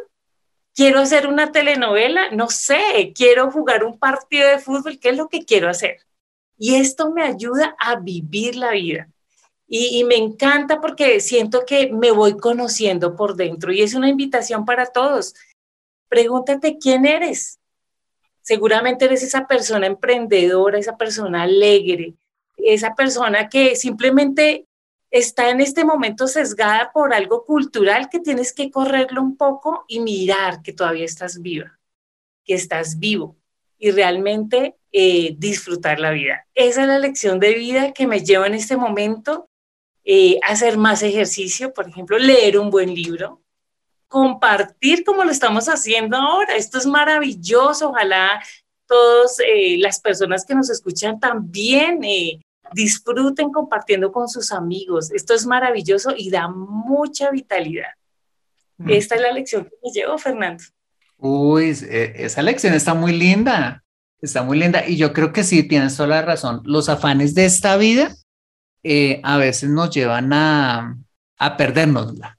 [0.74, 2.30] ¿Quiero hacer una telenovela?
[2.30, 3.12] No sé.
[3.14, 4.98] ¿Quiero jugar un partido de fútbol?
[4.98, 5.98] ¿Qué es lo que quiero hacer?
[6.56, 9.08] Y esto me ayuda a vivir la vida.
[9.66, 14.64] Y, me encanta porque siento que me voy conociendo por dentro y es una invitación
[14.64, 15.34] para todos.
[16.08, 17.58] Pregúntate quién eres.
[18.42, 22.14] Seguramente eres esa persona emprendedora, esa persona alegre,
[22.58, 24.66] esa persona que simplemente
[25.10, 30.00] está en este momento sesgada por algo cultural que tienes que correrlo un poco y
[30.00, 31.78] mirar que todavía estás viva,
[32.44, 33.36] que estás vivo
[33.78, 36.46] y realmente eh, disfrutar la vida.
[36.54, 39.50] Esa es la lección de vida que me lleva en este momento
[40.04, 43.42] eh, hacer más ejercicio, por ejemplo, leer un buen libro,
[44.06, 46.54] compartir como lo estamos haciendo ahora.
[46.54, 47.90] Esto es maravilloso.
[47.90, 48.40] Ojalá
[48.86, 52.00] todas eh, las personas que nos escuchan también
[52.72, 55.10] disfruten compartiendo con sus amigos.
[55.10, 57.90] Esto es maravilloso y da mucha vitalidad.
[58.76, 58.90] Mm.
[58.90, 60.62] Esta es la lección que me llevo, Fernando.
[61.18, 63.83] Uy, e, esa lección está muy linda,
[64.24, 64.86] está muy linda.
[64.86, 66.62] Y yo creo que sí, tienes toda la razón.
[66.64, 68.14] Los afanes de esta vida
[68.82, 70.96] eh, a veces nos llevan a,
[71.38, 72.38] a perdernosla.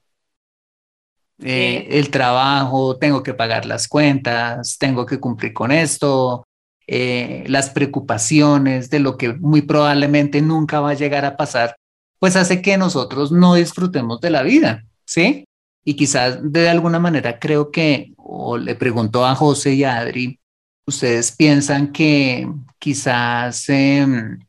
[1.40, 6.46] Eh, el trabajo, tengo que pagar las cuentas, tengo que cumplir con esto,
[6.88, 11.76] eh, las preocupaciones de lo que muy probablemente nunca va a llegar a pasar,
[12.20, 15.46] pues hace que nosotros no disfrutemos de la vida, ¿sí?
[15.84, 20.40] Y quizás de alguna manera creo que, o le pregunto a José y a Adri,
[20.86, 22.48] ustedes piensan que
[22.80, 24.40] quizás em,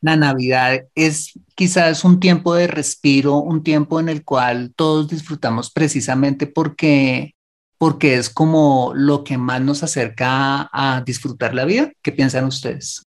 [0.00, 5.70] la Navidad es quizás un tiempo de respiro, un tiempo en el cual todos disfrutamos
[5.70, 7.34] precisamente porque
[7.80, 11.90] porque es como lo que más nos acerca a, disfrutar la vida.
[12.02, 13.06] ¿Qué piensan ustedes?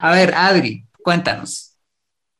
[0.00, 1.71] A ver, Adri, cuéntanos.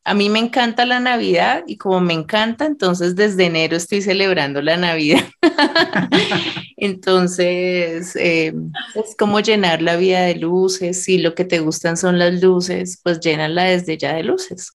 [0.05, 4.61] A mí me encanta la Navidad y como me encanta, entonces desde enero estoy celebrando
[4.61, 5.25] la Navidad.
[6.77, 8.53] entonces eh,
[8.97, 11.05] es como llenar la vida de luces.
[11.05, 14.73] Si lo que te gustan son las luces, pues llénala desde ya de luces.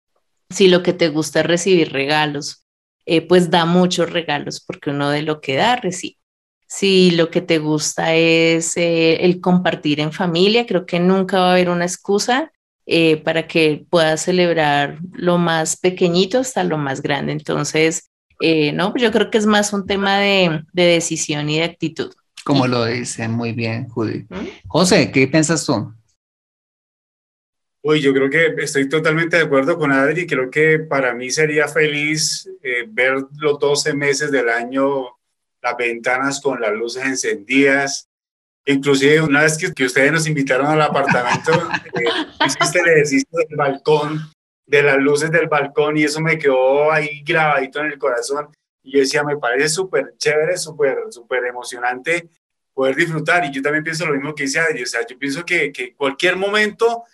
[0.49, 2.65] Si lo que te gusta es recibir regalos,
[3.05, 6.17] eh, pues da muchos regalos porque uno de lo que da recibe.
[6.69, 11.49] Si lo que te gusta es eh, el compartir en familia, creo que nunca va
[11.49, 12.51] a haber una excusa
[12.89, 17.33] eh, para que puedas celebrar lo más pequeñito hasta lo más grande.
[17.33, 22.13] Entonces, eh, no, yo creo que es más un tema de, decisión y de actitud.
[22.45, 24.25] Como lo dice muy bien, Judy.
[24.29, 24.47] ¿Mm?
[24.67, 25.93] José, ¿qué piensas tú?
[27.81, 30.25] Uy, yo creo que estoy totalmente de acuerdo con Adri.
[30.25, 32.49] Creo que para mí sería feliz
[32.87, 35.17] ver los 12 meses del año
[35.61, 38.09] las ventanas con las luces encendidas.
[38.69, 41.51] Inclusive una vez que, ustedes nos invitaron al apartamento,
[41.93, 42.03] eh,
[42.45, 44.29] hiciste el ejercicio del balcón,
[44.65, 48.49] de las luces del balcón y eso me quedó ahí grabadito en el corazón.
[48.83, 52.27] Y yo decía, me parece súper chévere, súper, súper emocionante
[52.73, 53.45] poder disfrutar.
[53.45, 54.83] Y yo también pienso lo mismo que dice Adri.
[54.83, 57.05] O sea, yo pienso que, que cualquier momento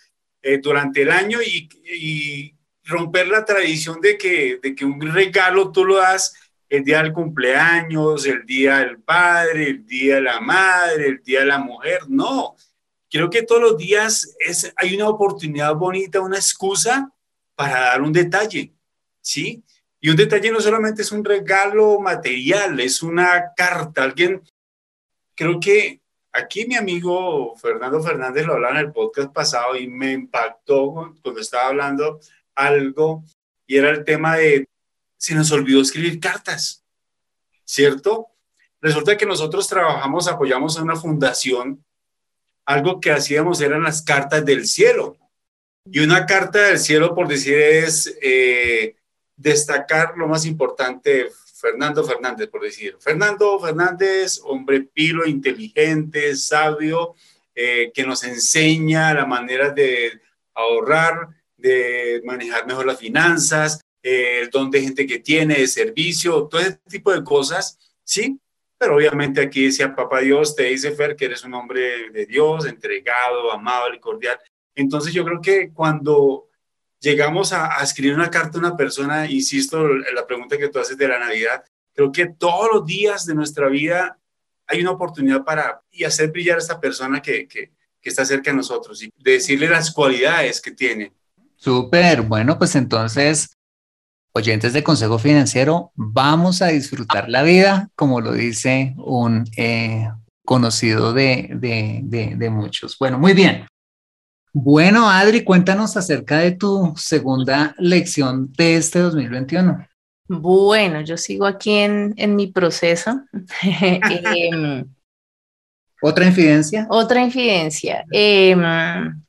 [0.42, 2.54] eh, durante el año y, y,
[2.86, 6.34] romper la tradición de que, de que un regalo tú lo das
[6.76, 11.40] el día del cumpleaños, el día del padre, el día de la madre, el día
[11.40, 12.00] de la mujer.
[12.08, 12.56] No,
[13.10, 17.10] creo que todos los días es, hay una oportunidad bonita, una excusa
[17.54, 18.72] para dar un detalle,
[19.20, 19.62] ¿sí?
[20.00, 24.02] Y un detalle no solamente es un regalo material, es una carta.
[24.02, 24.42] Alguien,
[25.34, 26.00] creo que
[26.32, 31.40] aquí mi amigo Fernando Fernández lo hablaba en el podcast pasado y me impactó cuando
[31.40, 32.20] estaba hablando
[32.54, 33.24] algo
[33.66, 34.68] y era el tema de
[35.24, 36.84] se nos olvidó escribir cartas,
[37.64, 38.28] ¿cierto?
[38.78, 41.82] Resulta que nosotros trabajamos, apoyamos a una fundación,
[42.66, 45.16] algo que hacíamos eran las cartas del cielo.
[45.86, 48.96] Y una carta del cielo, por decir, es eh,
[49.34, 52.98] destacar lo más importante, Fernando Fernández, por decir.
[53.00, 57.14] Fernando Fernández, hombre pilo, inteligente, sabio,
[57.54, 60.20] eh, que nos enseña la manera de
[60.52, 66.60] ahorrar, de manejar mejor las finanzas, el don de gente que tiene, de servicio, todo
[66.60, 68.38] ese tipo de cosas, ¿sí?
[68.76, 72.66] Pero obviamente aquí decía Papá Dios, te dice Fer que eres un hombre de Dios,
[72.66, 74.38] entregado, amable, cordial.
[74.74, 76.48] Entonces yo creo que cuando
[77.00, 81.08] llegamos a, escribir una carta a una persona, insisto, la pregunta que tú haces de
[81.08, 81.64] la Navidad,
[81.94, 84.18] creo que todos los días de nuestra vida
[84.66, 87.72] hay una oportunidad para y hacer brillar a esta persona que, que,
[88.02, 91.10] que está cerca de nosotros y decirle las cualidades que tiene.
[91.56, 93.53] Súper, bueno, pues entonces
[94.34, 100.10] oyentes de Consejo Financiero, vamos a disfrutar la vida, como lo dice un eh,
[100.44, 102.98] conocido de, de, muchos.
[102.98, 103.66] Bueno, muy bien.
[104.52, 109.86] Bueno, Adri, cuéntanos acerca de tu segunda lección de este 2021.
[110.26, 113.22] Bueno, yo sigo aquí en, mi proceso.
[113.62, 114.84] Em,
[116.02, 116.86] ¿Otra infidencia?
[116.90, 118.04] Otra infidencia.
[118.10, 119.23] Em,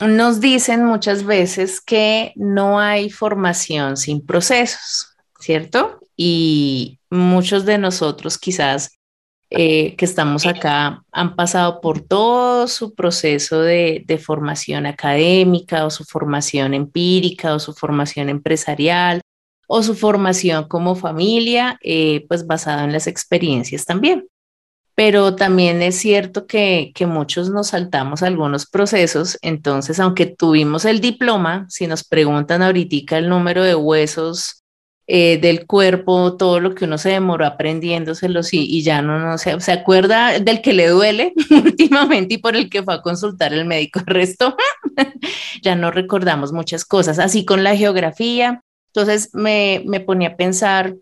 [0.00, 6.00] nos dicen muchas veces que no hay formación sin procesos, ¿cierto?
[6.16, 8.98] Y muchos de nosotros quizás
[9.52, 16.04] eh, que estamos acá han pasado por todo su proceso de, formación académica o su
[16.04, 19.20] formación empírica o su formación empresarial
[19.66, 24.28] o su formación como familia, eh, pues basado en las experiencias también.
[24.94, 31.00] Pero también es cierto que, que muchos nos saltamos algunos procesos, entonces aunque tuvimos el
[31.00, 34.60] diploma, si nos preguntan ahorita el número de huesos
[35.12, 39.38] eh, del cuerpo, todo lo que uno se demoró aprendiéndoselos y, y ya no, no
[39.38, 43.52] se, se acuerda del que le duele últimamente y por el que fue a consultar
[43.52, 43.98] el médico.
[43.98, 44.56] El resto
[45.62, 48.62] ya no recordamos muchas cosas, así con la geografía.
[48.94, 50.94] Entonces me, me ponía a pensar,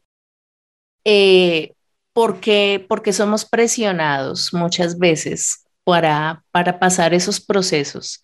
[1.04, 1.74] eh,
[2.18, 8.22] ¿por, qué, somos presionados muchas veces para, para pasar esos procesos?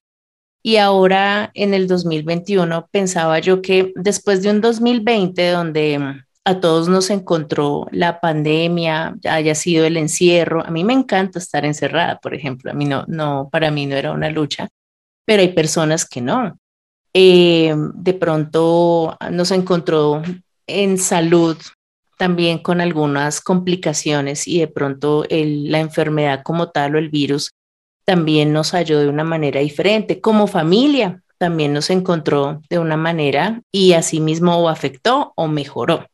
[0.65, 6.59] Y ahora en el 2021 pensaba yo que después de un 2020 donde mm, a
[6.59, 12.19] todos nos encontró la pandemia, haya sido el encierro, a mí me encanta estar encerrada,
[12.19, 14.67] por ejemplo, a mí no, no, para mí no era una lucha,
[15.25, 16.59] pero hay personas que no.
[17.13, 20.21] Eh, de pronto nos encontró
[20.67, 21.57] en salud
[22.25, 27.51] también con algunas complicaciones y de pronto la enfermedad como tal o el virus
[28.07, 30.23] también nos halló de una manera diferente.
[30.23, 36.07] Como familia, también nos encontró de una manera y asimismo o afectó o mejoró.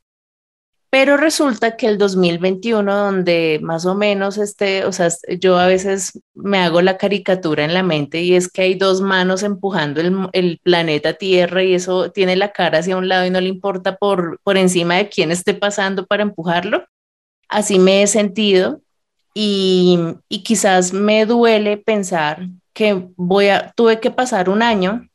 [0.90, 6.20] Pero resulta que el 2021, donde más o menos este, o sea, yo a veces
[6.34, 10.00] me hago la caricatura en la mente y es que hay dos manos empujando
[10.32, 13.96] el, planeta Tierra y eso tiene la cara hacia un lado y no le importa
[13.98, 16.84] por, por encima de quién esté pasando para empujarlo.
[17.48, 18.80] Así me he sentido
[19.34, 19.98] y,
[20.44, 25.08] quizás me duele pensar que voy a, tuve que pasar un año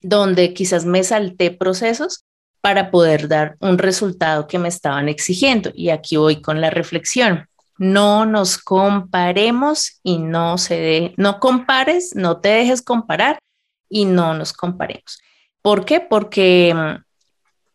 [0.00, 2.24] donde quizás me salté procesos
[2.60, 5.70] para poder dar un resultado que me estaban exigiendo.
[5.74, 7.48] Y aquí voy con la reflexión.
[7.78, 13.38] No nos comparemos y no se de, no compares, no te dejes comparar
[13.88, 15.20] y no nos comparemos.
[15.62, 16.00] ¿Por qué?
[16.00, 17.04] Porque mm,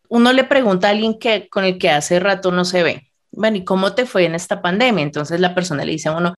[0.10, 3.58] uno le pregunta a alguien que con el que hace rato no se ve, bueno,
[3.58, 5.04] ¿y cómo te fue en esta pandemia?
[5.04, 6.34] Entonces la persona le dice a uno,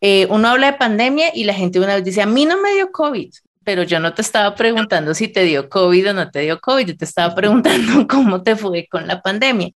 [0.00, 2.72] eh, uno habla de pandemia y la gente una vez dice, a mí no me
[2.72, 3.32] dio COVID,
[3.64, 6.86] pero yo no te estaba preguntando si te dio COVID o no te dio COVID,
[6.86, 9.70] yo te estaba preguntando cómo te fue con la pandemia.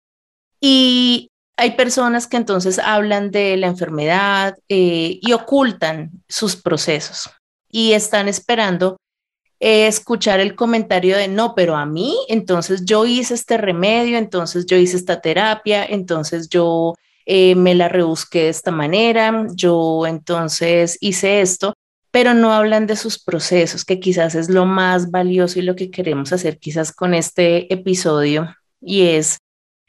[0.60, 7.30] Y hay personas que entonces hablan de la enfermedad eh, y ocultan sus procesos
[7.70, 8.96] y están esperando
[9.60, 14.76] escuchar el comentario de no, pero a mí, entonces yo hice este remedio, entonces yo
[14.76, 21.40] hice esta terapia, entonces yo eh, me la rebusqué de esta manera, yo entonces hice
[21.40, 21.74] esto,
[22.14, 25.90] pero no hablan de sus procesos, que quizás es lo más valioso y lo que
[25.90, 29.38] queremos hacer quizás con este episodio, y es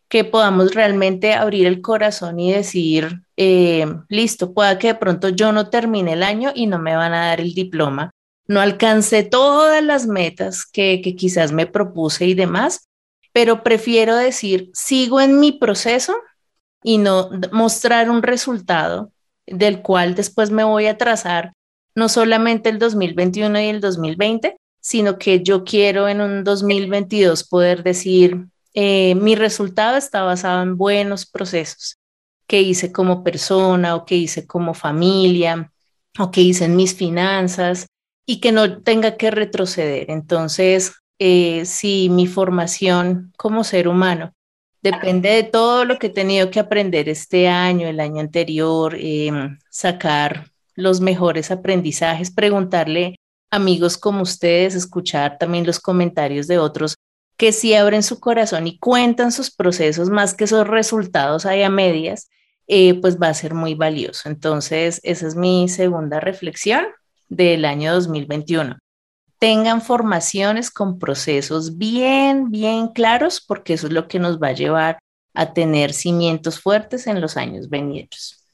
[0.09, 5.51] que podamos realmente abrir el corazón y decir, eh, listo, pueda que de pronto yo
[5.51, 8.09] no termine el año y no me van a dar el diploma,
[8.47, 12.89] no alcancé todas las metas que, quizás me propuse y demás,
[13.33, 16.15] pero prefiero decir, sigo en mi proceso
[16.81, 19.11] y no mostrar un resultado
[19.45, 21.53] del cual después me voy a trazar
[21.95, 27.81] no solamente el 2021 y el 2020, sino que yo quiero en un 2022 poder
[27.81, 31.97] decir, eh, mi resultado está basado en buenos procesos
[32.47, 35.71] que hice como persona o que hice como familia
[36.19, 37.87] o que hice en mis finanzas
[38.25, 40.11] y que no tenga que retroceder.
[40.11, 44.33] Entonces, eh, si mi formación como ser humano
[44.81, 49.57] depende de todo lo que he tenido que aprender este año, el año anterior, em,
[49.69, 53.15] sacar los mejores aprendizajes, preguntarle
[53.51, 56.95] amigos como ustedes, escuchar también los comentarios de otros
[57.37, 61.69] que sí abren su corazón y cuentan sus procesos más que esos resultados ahí a
[61.69, 62.29] medias,
[62.67, 64.29] eh, pues va a ser muy valioso.
[64.29, 66.85] Entonces, esa es mi segunda reflexión
[67.29, 68.77] del año 2021.
[69.37, 74.53] Tengan formaciones con procesos bien, bien claros, porque eso es lo que nos va a
[74.53, 74.99] llevar
[75.33, 78.44] a tener cimientos fuertes en los años venideros.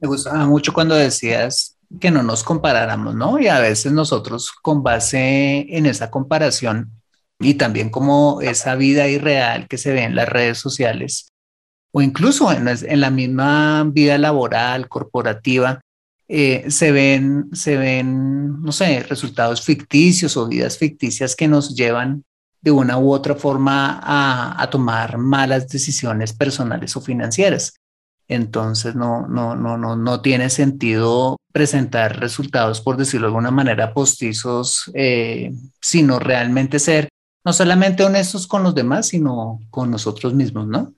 [0.00, 3.38] Me gustaba mucho cuando decías que no nos comparáramos, ¿no?
[3.38, 6.92] Y a veces nosotros con base en esa comparación
[7.38, 11.30] y también como esa vida irreal que se ve en las redes sociales
[11.92, 15.80] o incluso en, la misma vida laboral, corporativa,
[16.28, 22.24] eh, se ven, se ven, no sé, resultados ficticios o vidas ficticias que nos llevan
[22.60, 27.74] de una u otra forma a, tomar malas decisiones personales o financieras.
[28.30, 33.92] Entonces no, no, no, no, no tiene sentido presentar resultados, por decirlo de alguna manera,
[33.92, 37.08] postizos, eh, sino realmente ser
[37.44, 40.92] no solamente honestos con los demás, sino con nosotros mismos, ¿no?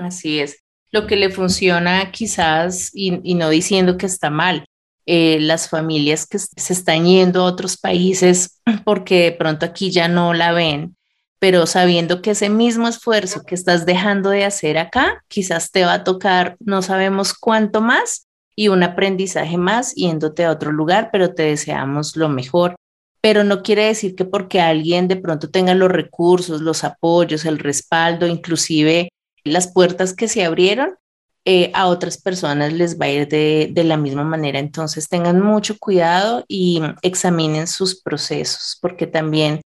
[0.00, 0.62] así es.
[0.92, 4.64] Lo que le funciona quizás, y, no diciendo que está mal,
[5.06, 10.06] eh, las familias que se están yendo a otros países porque de pronto aquí ya
[10.06, 10.94] no la ven,
[11.42, 15.94] pero sabiendo que ese mismo esfuerzo que estás dejando de hacer acá, quizás te va
[15.94, 21.34] a tocar, no sabemos cuánto más, y un aprendizaje más yéndote a otro lugar, pero
[21.34, 22.76] te deseamos lo mejor.
[23.20, 27.58] Pero no quiere decir que porque alguien de pronto tenga los recursos, los apoyos, el
[27.58, 29.08] respaldo, inclusive
[29.42, 30.94] las puertas que se abrieron,
[31.44, 34.60] eh, a otras personas les va a ir de, de, la misma manera.
[34.60, 39.60] Entonces tengan mucho cuidado y examinen sus procesos, porque también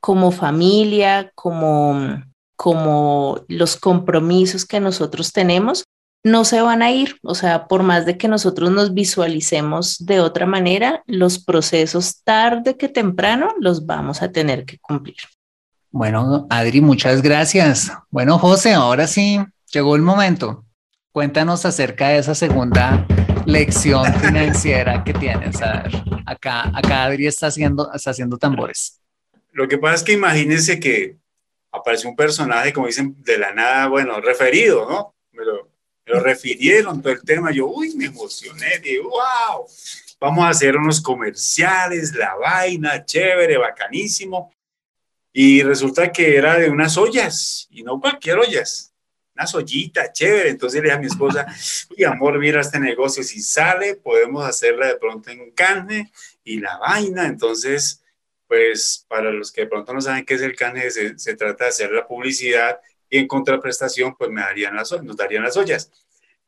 [0.00, 2.22] como familia, como,
[2.56, 5.84] como los compromisos que nosotros tenemos,
[6.22, 7.16] no se van a ir.
[7.22, 12.76] O sea, por más de que nosotros nos visualicemos de otra manera, los procesos tarde
[12.76, 15.16] que temprano los vamos a tener que cumplir.
[15.90, 17.92] Bueno, Adri, muchas gracias.
[18.10, 19.40] Bueno, José, ahora sí,
[19.72, 20.64] llegó el momento.
[21.12, 23.06] Cuéntanos acerca de esa segunda
[23.44, 25.60] lección financiera que tienes.
[25.60, 28.99] A ver, acá, acá Adri está haciendo, está haciendo tambores.
[29.52, 31.16] Lo que pasa es que imagínense que
[31.72, 35.14] apareció un personaje, como dicen, de la nada, bueno, referido, ¿no?
[35.32, 35.68] Me lo,
[36.20, 37.52] refirieron todo el tema.
[37.52, 39.64] Yo, uy, me emocioné, dije, wow,
[40.18, 44.52] vamos a hacer unos comerciales, la vaina, chévere, bacanísimo.
[45.32, 48.92] Y resulta que era de unas ollas, y no cualquier ollas,
[49.36, 50.50] unas ollitas, chévere.
[50.50, 51.46] Entonces le dije a mi esposa,
[51.96, 56.10] uy, amor, mira este negocio, si sale, podemos hacerla de pronto en carne
[56.42, 57.26] y la vaina.
[57.26, 57.99] Entonces
[58.50, 61.64] pues para los que de pronto no saben qué es el CANE, se, se trata
[61.64, 65.92] de hacer la publicidad y en contraprestación, pues me darían las, nos darían las ollas.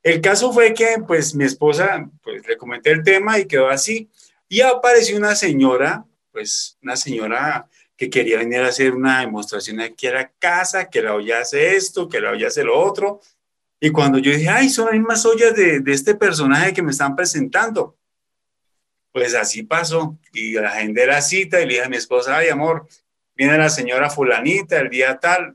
[0.02, 4.10] El caso fue que, pues, mi esposa, pues, le comenté el tema y quedó así.
[4.48, 10.08] Y apareció una señora, pues, una señora que quería venir a hacer una demostración aquí
[10.08, 13.20] a la casa, que la olla hace esto, que la olla hace lo otro.
[13.78, 16.90] Y cuando yo dije, ay, son las mismas ollas de, de este personaje que me
[16.90, 17.96] están presentando.
[19.12, 20.18] Pues así pasó.
[20.32, 22.86] Y la agendé la cita y le dije a mi esposa, ay amor,
[23.34, 25.54] viene la señora fulanita el día tal,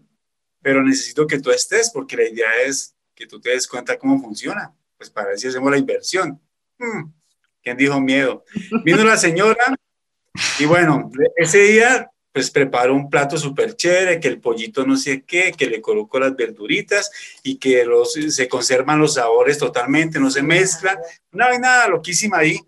[0.61, 4.21] pero necesito que tú estés porque la idea es que tú te des cuenta cómo
[4.21, 4.73] funciona.
[4.97, 6.39] Pues para ver si hacemos la inversión.
[6.77, 7.11] Hmm,
[7.61, 8.43] ¿Quién dijo miedo?
[8.83, 9.75] Vino la señora
[10.59, 15.23] y bueno, ese día pues preparó un plato súper chévere, que el pollito no sé
[15.23, 17.09] qué, que le colocó las verduritas
[17.41, 20.97] y que los, se conservan los sabores totalmente, no se mezclan.
[21.31, 22.59] Una vaina loquísima ahí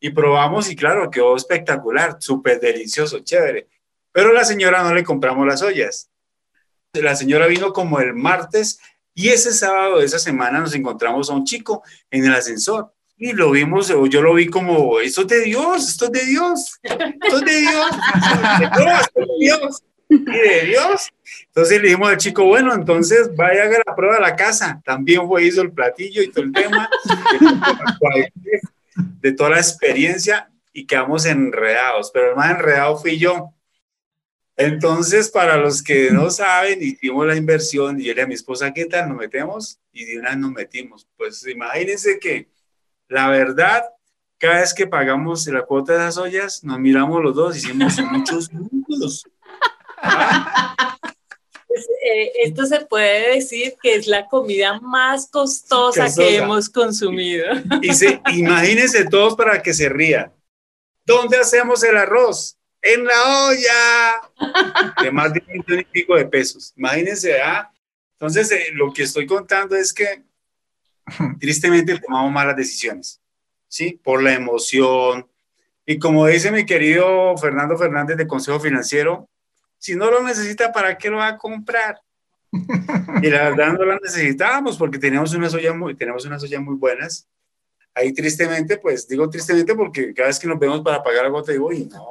[0.00, 3.68] y probamos y claro, quedó espectacular, súper delicioso, chévere.
[4.12, 6.10] Pero la señora no le compramos las ollas.
[6.92, 8.80] La señora vino como el martes
[9.14, 13.32] y ese sábado de esa semana nos encontramos a un chico en el ascensor y
[13.32, 17.38] lo vimos, yo lo vi como, esto es de Dios, esto es de Dios, esto
[17.38, 17.90] es de Dios,
[18.60, 21.08] esto es de Dios, y de Dios.
[21.46, 24.80] Entonces le dijimos al chico, bueno, entonces vaya a hacer la prueba a la casa.
[24.84, 26.88] También fue, hizo el platillo y todo el tema
[29.20, 33.54] de toda la experiencia y quedamos enredados, pero el más enredado fui yo.
[34.56, 38.72] Entonces, para los que no saben, hicimos la inversión y yo le a mi esposa,
[38.72, 39.08] ¿qué tal?
[39.08, 39.80] ¿Nos metemos?
[39.92, 41.08] Y de una nos metimos.
[41.16, 42.48] Pues imagínense que
[43.08, 43.84] la verdad,
[44.36, 48.52] cada vez que pagamos la cuota de las ollas, nos miramos los dos, hicimos muchos
[48.52, 49.24] números.
[52.02, 57.46] Eh, esto se puede decir que es la comida más costosa, que hemos consumido.
[57.82, 60.32] Y imagínense todos para que se rían.
[61.04, 62.56] ¿Dónde hacemos el arroz?
[62.82, 64.94] En la olla.
[65.02, 66.72] De más de un millón y pico de pesos.
[66.76, 67.70] Imagínense, ¿ah?
[68.12, 70.22] Entonces, eh, lo que estoy contando es que
[71.40, 73.20] tristemente tomamos malas decisiones,
[73.68, 73.98] ¿sí?
[74.02, 75.28] Por la emoción.
[75.86, 79.28] Y como dice mi querido Fernando Fernández de Consejo Financiero,
[79.78, 82.00] si no lo necesita, ¿para qué lo va a comprar?
[83.22, 86.74] Y la verdad no lo necesitábamos porque teníamos unas ollas muy, tenemos unas ollas muy
[86.76, 87.28] buenas.
[87.94, 91.52] Ahí tristemente, pues digo tristemente porque cada vez que nos vemos para pagar la gota
[91.52, 92.06] digo, uy, no.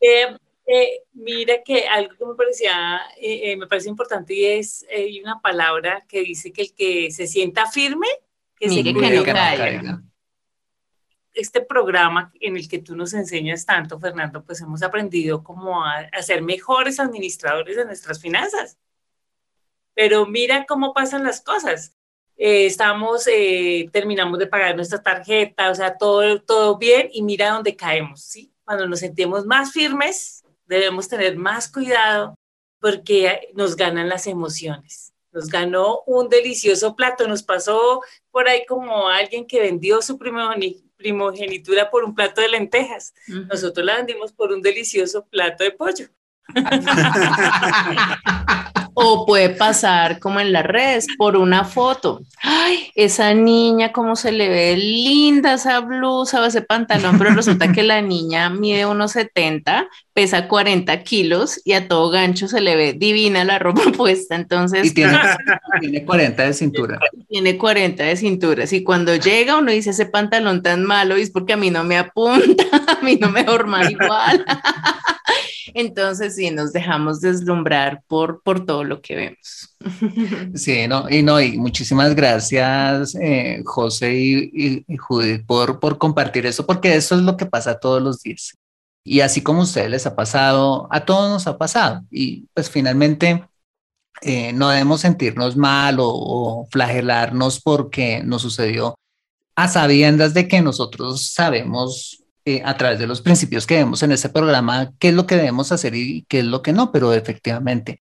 [0.00, 5.20] eh, mira que algo que me parecía, eh, eh, me parece importante y es hay
[5.20, 8.08] una palabra que dice que el que se sienta firme,
[8.58, 10.02] que se que no caiga
[11.34, 16.08] este programa en el que tú nos enseñas tanto, Fernando, pues hemos aprendido como a,
[16.22, 18.78] ser mejores administradores de nuestras finanzas.
[19.94, 21.94] Pero mira cómo pasan las cosas.
[22.36, 27.50] Eh, estamos, eh, terminamos de pagar nuestra tarjeta, o sea, todo, todo bien y mira
[27.50, 28.52] dónde caemos, ¿sí?
[28.64, 32.34] Cuando nos sentimos más firmes, debemos tener más cuidado
[32.80, 35.12] porque nos ganan las emociones.
[35.32, 40.16] Nos ganó un delicioso plato, nos pasó por ahí como alguien que vendió su
[40.96, 43.12] primogenitura por un plato de lentejas.
[43.26, 46.06] Nosotros la vendimos por un delicioso plato de pollo.
[48.94, 52.20] o puede pasar como en las redes por una foto.
[52.40, 57.72] Ay, esa niña, cómo se le ve linda esa blusa o ese pantalón, pero resulta
[57.72, 62.76] que la niña mide unos 70, pesa 40 kilos y a todo gancho se le
[62.76, 64.36] ve divina la ropa puesta.
[64.36, 65.18] Entonces, y tiene,
[65.80, 66.98] tiene 40 de cintura.
[67.28, 68.64] Tiene 40 de cintura.
[68.70, 71.98] Y cuando llega uno dice ese pantalón tan malo, es porque a mí no me
[71.98, 72.64] apunta,
[73.00, 74.44] a mí no me forma igual.
[75.74, 79.76] Entonces, sí, nos dejamos deslumbrar por, por todo lo que vemos.
[80.54, 86.46] Sí, no, y no, y muchísimas gracias, eh, José y, y, Judith, por, por compartir
[86.46, 88.56] eso, porque eso es lo que pasa todos los días.
[89.04, 92.02] Y así como a ustedes les ha pasado, a todos nos ha pasado.
[92.10, 93.44] Y pues finalmente
[94.22, 98.94] eh, no debemos sentirnos mal o, flagelarnos porque nos sucedió
[99.56, 104.12] a sabiendas de que nosotros sabemos eh, a través de los principios que vemos en
[104.12, 107.12] este programa qué es lo que debemos hacer y qué es lo que no, pero
[107.12, 108.02] efectivamente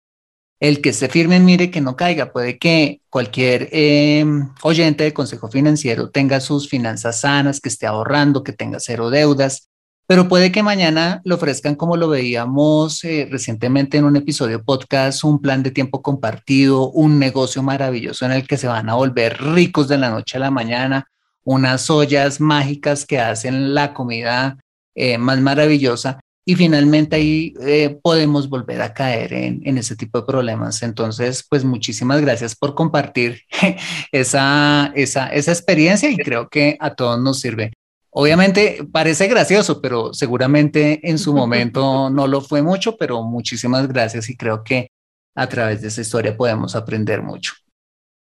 [0.61, 2.33] el que se firme mire que no caiga.
[2.33, 4.25] Puede que cualquier eh,
[4.63, 9.69] oyente de consejo financiero tenga sus finanzas sanas, que esté ahorrando, que tenga cero deudas,
[10.07, 15.25] pero puede que mañana le ofrezcan, como lo veíamos eh, recientemente en un episodio podcast,
[15.25, 19.41] un plan de tiempo compartido, un negocio maravilloso en el que se van a volver
[19.41, 21.07] ricos de la noche a la mañana
[21.45, 24.59] unas ollas mágicas que hacen la comida
[24.95, 30.21] eh, más maravillosa y finalmente ahí eh, podemos volver a caer en, en, ese tipo
[30.21, 30.83] de problemas.
[30.83, 33.43] Entonces, pues muchísimas gracias por compartir
[34.13, 37.73] esa, esa, esa experiencia y creo que a todos nos sirve.
[38.11, 44.29] Obviamente parece gracioso, pero seguramente en su momento no lo fue mucho, pero muchísimas gracias
[44.29, 44.91] y creo que
[45.35, 47.53] a través de esa historia podemos aprender mucho.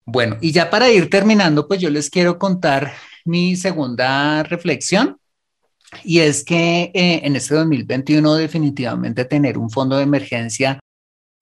[0.04, 2.92] Bueno, y ya para ir terminando, pues yo les quiero contar
[3.24, 5.18] mi segunda reflexión
[6.04, 10.78] y es que eh, en este 2021 definitivamente tener un fondo de emergencia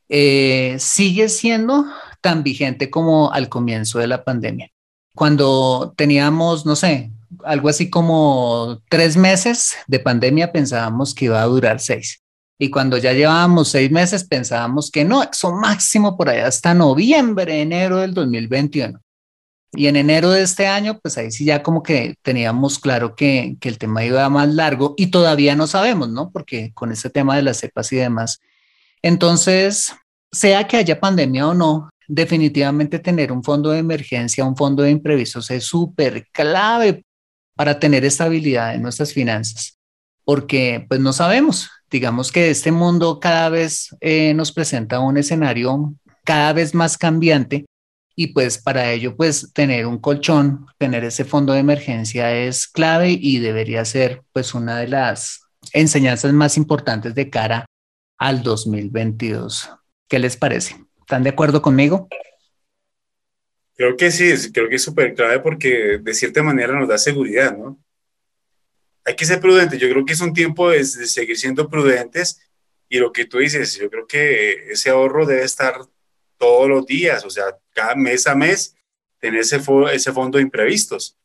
[0.08, 1.84] eh, sigue siendo
[2.20, 4.70] tan vigente como al comienzo de la pandemia.
[5.14, 7.10] Cuando teníamos, no sé,
[7.44, 12.22] algo así como tres meses de pandemia, pensábamos que iba a durar seis.
[12.58, 17.60] Y cuando ya llevábamos seis meses, pensábamos que no, eso máximo por allá hasta noviembre,
[17.60, 18.98] enero del 2021.
[19.72, 23.56] Y en enero de este año, pues ahí sí ya como que teníamos claro que,
[23.60, 26.30] el tema iba más largo y todavía no sabemos, ¿no?
[26.30, 28.40] Porque con este tema de las cepas y demás.
[29.02, 29.94] Entonces,
[30.32, 34.90] sea que haya pandemia o no, definitivamente tener un fondo de emergencia, un fondo de
[34.90, 37.04] imprevistos es súper clave
[37.54, 39.78] para tener estabilidad en nuestras finanzas,
[40.24, 45.94] porque pues no sabemos, digamos que este mundo cada vez eh, nos presenta un escenario
[46.24, 47.66] cada vez más cambiante
[48.20, 53.10] y pues para ello pues tener un colchón, tener ese fondo de emergencia es clave
[53.10, 55.42] y debería ser pues una de las
[55.72, 57.64] enseñanzas más importantes de cara
[58.18, 59.70] al 2022.
[60.08, 60.84] ¿Qué les parece?
[60.98, 62.08] ¿Están de acuerdo conmigo?
[63.76, 67.56] Creo que sí, creo que es súper clave porque de cierta manera nos da seguridad,
[67.56, 67.78] ¿no?
[69.04, 72.40] Hay que ser prudentes, yo creo que es un tiempo de, de seguir siendo prudentes
[72.88, 75.82] y lo que tú dices, yo creo que ese ahorro debe estar
[76.38, 78.74] todos los días, o sea, cada mes a mes,
[79.18, 79.60] tener ese,
[79.92, 81.16] ese fondo de imprevistos.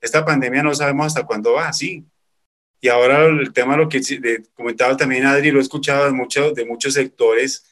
[0.00, 2.04] Esta pandemia no sabemos hasta cuándo va, sí.
[2.80, 4.00] Y ahora el tema, lo que
[4.54, 7.64] comentaba también Adri, lo he escuchado de, muchos de muchos sectores,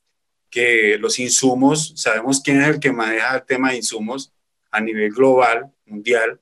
[0.49, 4.33] que los insumos, sabemos quién es el que maneja el tema de insumos
[4.71, 6.41] a nivel global, mundial,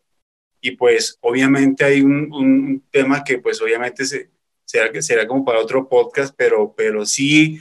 [0.61, 4.31] y pues obviamente hay un, un tema que pues obviamente se,
[4.69, 7.59] será, será como para otro podcast, pero, pero sí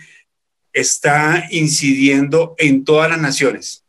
[0.78, 3.84] está incidiendo en todas las naciones.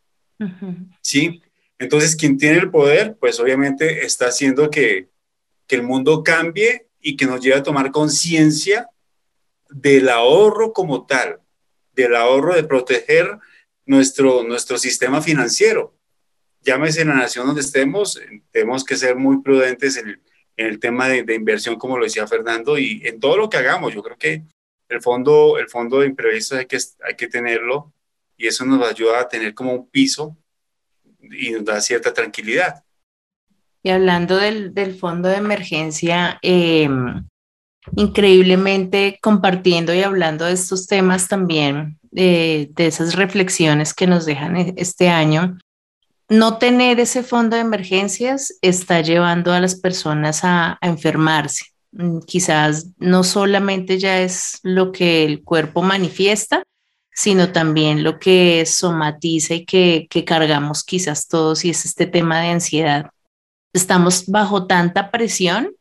[1.01, 1.41] ¿Sí?
[1.77, 5.07] Entonces, quien tiene el poder, pues obviamente está haciendo que,
[5.67, 8.89] que el mundo cambie y que nos lleve a tomar conciencia
[9.69, 11.39] del ahorro como tal,
[11.93, 13.37] del ahorro de proteger
[13.85, 15.95] nuestro, nuestro sistema financiero.
[16.61, 18.19] Llámese en la nación donde estemos,
[18.51, 20.21] tenemos que ser muy prudentes en el,
[20.57, 23.57] en el tema de, de, inversión, como lo decía Fernando, y en todo lo que
[23.57, 23.93] hagamos.
[23.93, 24.43] Yo creo que
[24.89, 26.77] el fondo, el fondo de imprevistos hay que,
[27.07, 27.93] hay que tenerlo
[28.37, 30.35] y eso nos ayuda a tener como un piso
[31.21, 32.83] y nos da cierta tranquilidad.
[33.83, 36.89] Y hablando del, del fondo de emergencia, eh,
[37.95, 44.57] increíblemente compartiendo y hablando de estos temas también, eh, de esas reflexiones que nos dejan
[44.57, 45.57] e, este año,
[46.27, 51.65] no tener ese fondo de emergencias está llevando a las personas a, enfermarse
[52.25, 56.63] quizás no solamente ya es lo que el cuerpo manifiesta,
[57.13, 62.39] sino también lo que somatiza y que, que cargamos quizás todos y es este tema
[62.39, 63.09] de ansiedad.
[63.73, 65.75] Estamos bajo tanta presión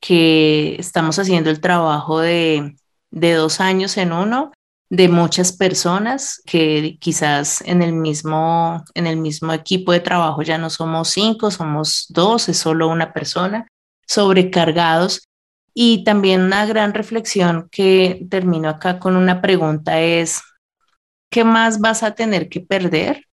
[0.00, 2.76] que estamos haciendo el trabajo de,
[3.10, 4.52] de dos años en uno
[4.90, 10.58] de muchas personas que quizás en el mismo en el mismo equipo de trabajo ya
[10.58, 13.68] no somos cinco, somos dos, es solo una persona,
[14.06, 15.28] sobrecargados.
[15.74, 20.42] Y también una gran reflexión que termino acá con una pregunta es,
[21.30, 23.26] ¿qué más vas a tener que perder?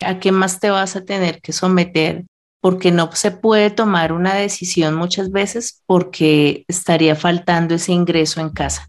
[0.00, 2.24] ¿A qué más te vas a tener que someter?
[2.60, 8.50] Porque no se puede tomar una decisión muchas veces porque estaría faltando ese ingreso en
[8.50, 8.88] casa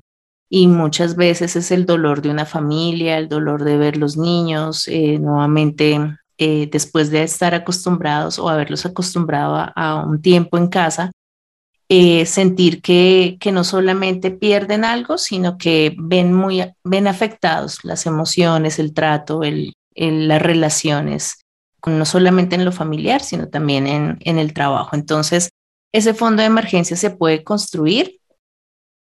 [0.55, 4.87] y muchas veces es el dolor de una familia, el dolor de ver los niños
[4.87, 5.99] eh, nuevamente
[6.37, 11.11] eh, después de estar acostumbrados o haberlos acostumbrado a, un tiempo en casa,
[11.95, 18.79] eh, sentir que, no solamente pierden algo, sino que ven muy ven afectados las emociones,
[18.79, 19.41] el trato,
[19.95, 21.45] las relaciones,
[21.85, 24.95] no solamente en lo familiar, sino también en, en el trabajo.
[24.95, 25.51] Entonces,
[25.91, 28.19] ese fondo de emergencia se puede construir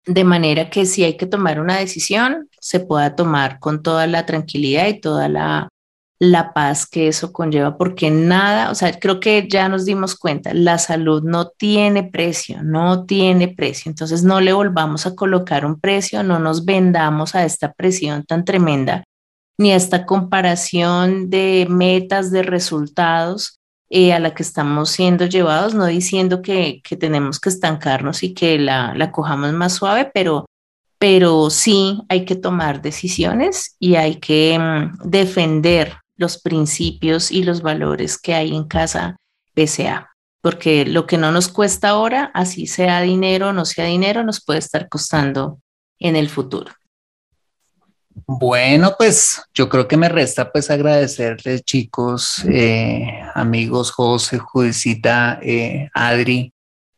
[0.05, 4.25] de manera que si hay que tomar una decisión, se pueda tomar con toda la
[4.25, 5.67] tranquilidad y toda la,
[6.19, 10.53] la paz que eso conlleva, porque nada, o sea, creo que ya nos dimos cuenta,
[10.53, 15.79] la salud no tiene precio, no tiene precio, entonces no le volvamos a colocar un
[15.79, 19.03] precio, no nos vendamos a esta presión tan tremenda,
[19.59, 23.59] ni a esta comparación de metas, de resultados,
[23.89, 28.33] eh, a la que estamos siendo llevados, no diciendo que, que tenemos que estancarnos y
[28.33, 30.45] que la, la, cojamos más suave, pero,
[30.99, 37.61] pero sí hay que tomar decisiones y hay que mm, defender los principios y los
[37.61, 39.17] valores que hay en casa
[39.55, 40.09] PSA,
[40.41, 44.43] porque lo que no nos cuesta ahora, así sea dinero o no sea dinero, nos
[44.43, 45.59] puede estar costando
[45.99, 46.71] en el futuro.
[48.25, 55.89] Bueno, pues yo creo que me resta pues agradecerles chicos, eh, amigos José, Judicita, eh,
[55.93, 56.51] Adri,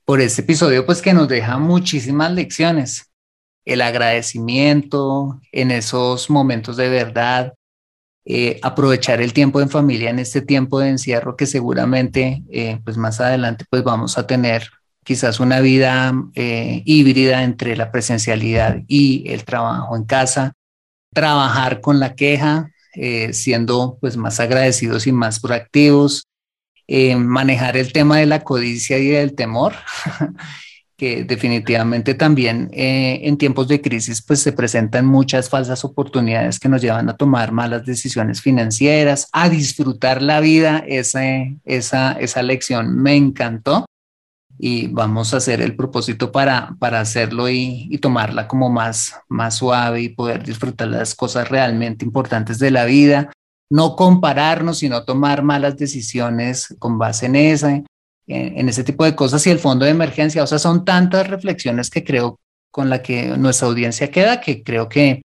[0.05, 3.11] por este episodio pues que nos deja muchísimas lecciones.
[3.65, 7.53] El agradecimiento en esos momentos de verdad,
[8.29, 12.43] eh, aprovechar el tiempo en familia en este tiempo de encierro que seguramente
[12.85, 14.69] pues más adelante pues vamos a tener
[15.03, 20.53] quizás una vida híbrida entre la presencialidad y el trabajo en casa.
[21.11, 26.27] Trabajar con la queja, eh, siendo pues más agradecidos y más proactivos,
[26.87, 29.73] eh, manejar el tema de la codicia y del temor,
[30.99, 36.67] que definitivamente también eh, en tiempos de crisis pues se presentan muchas falsas oportunidades que
[36.67, 41.21] nos llevan a tomar malas decisiones financieras, a disfrutar la vida, esa,
[41.63, 43.85] esa, esa lección me encantó
[44.57, 50.01] y vamos a hacer el propósito para, para hacerlo y, tomarla como más, más suave
[50.01, 53.31] y poder disfrutar las cosas realmente importantes de la vida,
[53.71, 57.83] no compararnos, sino tomar malas decisiones con base en esa,
[58.29, 60.43] en, ese tipo de cosas y el fondo de emergencia.
[60.43, 62.39] O sea, son tantas reflexiones que creo
[62.71, 65.21] con la que nuestra audiencia queda que creo que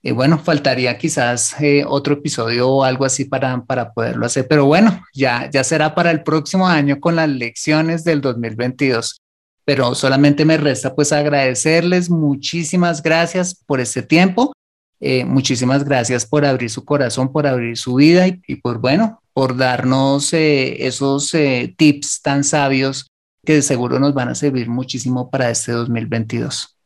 [0.00, 4.64] y bueno, faltaría quizás eh, otro episodio o algo así para, para poderlo hacer, pero
[4.64, 9.20] bueno, ya, ya será para el próximo año con las lecciones del 2022.
[9.64, 14.52] Pero solamente me resta pues agradecerles muchísimas gracias por este tiempo,
[15.00, 19.20] eh, muchísimas gracias por abrir su corazón, por abrir su vida y, y por bueno,
[19.38, 21.30] por darnos eh, esos
[21.76, 23.06] tips tan sabios
[23.46, 26.76] que de seguro nos van a servir muchísimo para este 2022.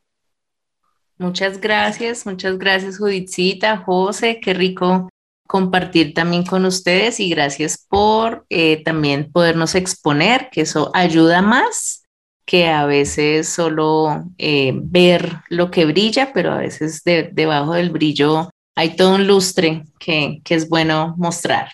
[1.16, 5.08] Muchas gracias, muchas gracias Judicita, José, qué rico
[5.48, 12.02] compartir también con ustedes y gracias por eh, también podernos exponer, que eso ayuda más
[12.44, 18.50] que a veces solo eh, ver lo que brilla, pero a veces debajo del brillo
[18.76, 21.70] hay todo un lustre que, que es bueno mostrar.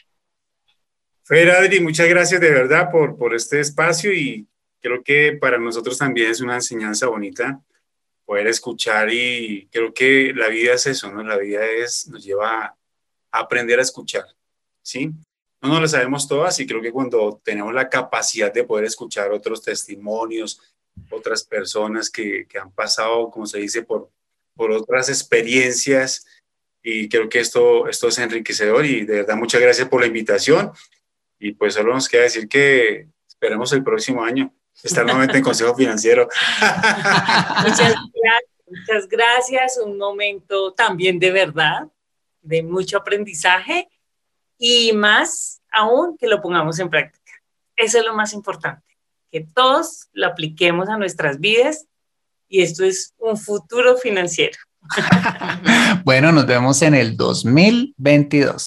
[1.29, 4.49] Fer, Adri, muchas gracias de verdad por, por este espacio y
[4.81, 7.63] creo que para nosotros también es una enseñanza bonita
[8.25, 11.23] poder escuchar y creo que la vida es eso, ¿no?
[11.23, 12.75] La vida es, nos lleva a
[13.31, 14.25] aprender a escuchar,
[14.81, 15.11] ¿sí?
[15.61, 19.31] No nos lo sabemos todas y creo que cuando tenemos la capacidad de poder escuchar
[19.31, 20.63] otros testimonios,
[21.11, 24.09] otras personas que, que han pasado, como se dice, por,
[24.57, 26.27] por otras experiencias,
[26.83, 30.73] y creo que esto, esto es enriquecedor y de verdad muchas gracias por la invitación
[31.39, 35.75] y pues solo nos queda decir que esperemos el próximo año estar nuevamente en Consejo
[35.75, 36.29] Financiero.
[37.63, 39.79] muchas gracias, muchas gracias.
[39.85, 41.89] Un momento también de verdad,
[42.43, 43.89] de mucho aprendizaje
[44.57, 47.33] y más aún que lo pongamos en práctica.
[47.77, 48.99] Eso es lo más importante,
[49.31, 51.87] que todos lo apliquemos a nuestras vidas
[52.49, 54.59] y esto es un futuro financiero.
[56.05, 58.67] bueno, nos vemos en el 2022.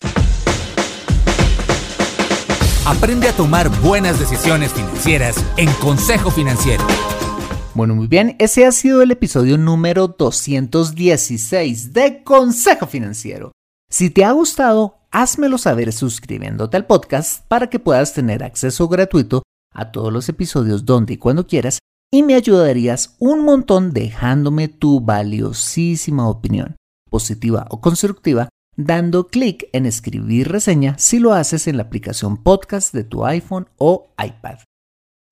[2.86, 6.84] Aprende a tomar buenas decisiones financieras en Consejo Financiero.
[7.76, 13.52] Bueno, muy bien, ese ha sido el episodio número 216 de Consejo Financiero.
[13.88, 19.44] Si te ha gustado, házmelo saber suscribiéndote al podcast para que puedas tener acceso gratuito
[19.72, 21.78] a todos los episodios donde y cuando quieras
[22.12, 26.78] y me ayudarías un montón dejándome tu valiosísima opinión,
[27.12, 28.50] positiva o constructiva,
[28.86, 33.68] dando clic en escribir reseña si lo haces en la aplicación podcast de tu iPhone
[33.78, 34.60] o iPad.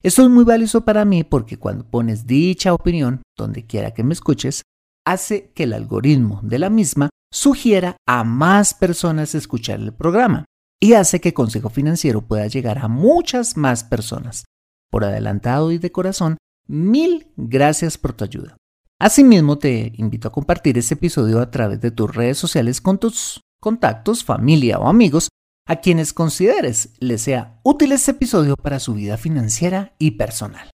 [0.01, 4.13] Esto es muy valioso para mí porque cuando pones dicha opinión, donde quiera que me
[4.13, 4.63] escuches,
[5.05, 10.45] hace que el algoritmo de la misma sugiera a más personas escuchar el programa
[10.79, 14.45] y hace que Consejo Financiero pueda llegar a muchas más personas.
[14.89, 16.37] Por adelantado y de corazón,
[16.67, 18.58] mil gracias por tu ayuda.
[19.01, 23.39] Asimismo, te invito a compartir este episodio a través de tus redes sociales con tus
[23.61, 25.29] contactos, familia o amigos
[25.65, 30.69] a quienes consideres les sea útil este episodio para su vida financiera y personal.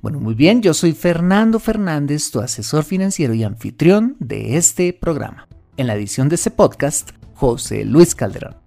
[0.00, 5.46] Bueno, muy bien, yo soy Fernando Fernández, tu asesor financiero y anfitrión de este programa.
[5.76, 8.59] En la edición de este podcast, José Luis Calderón.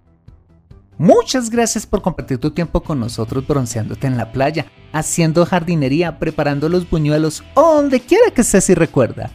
[0.98, 6.68] Muchas gracias por compartir tu tiempo con nosotros bronceándote en la playa, haciendo jardinería, preparando
[6.68, 9.30] los buñuelos o donde quiera que estés y recuerda.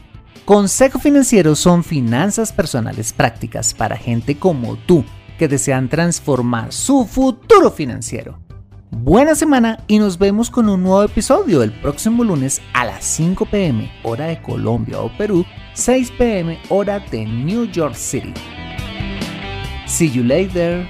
[0.45, 5.03] Consejo Financiero son finanzas personales prácticas para gente como tú
[5.37, 8.39] que desean transformar su futuro financiero.
[8.91, 13.45] Buena semana y nos vemos con un nuevo episodio el próximo lunes a las 5
[13.45, 18.33] pm hora de Colombia o Perú, 6 pm hora de New York City.
[19.85, 20.87] See you later.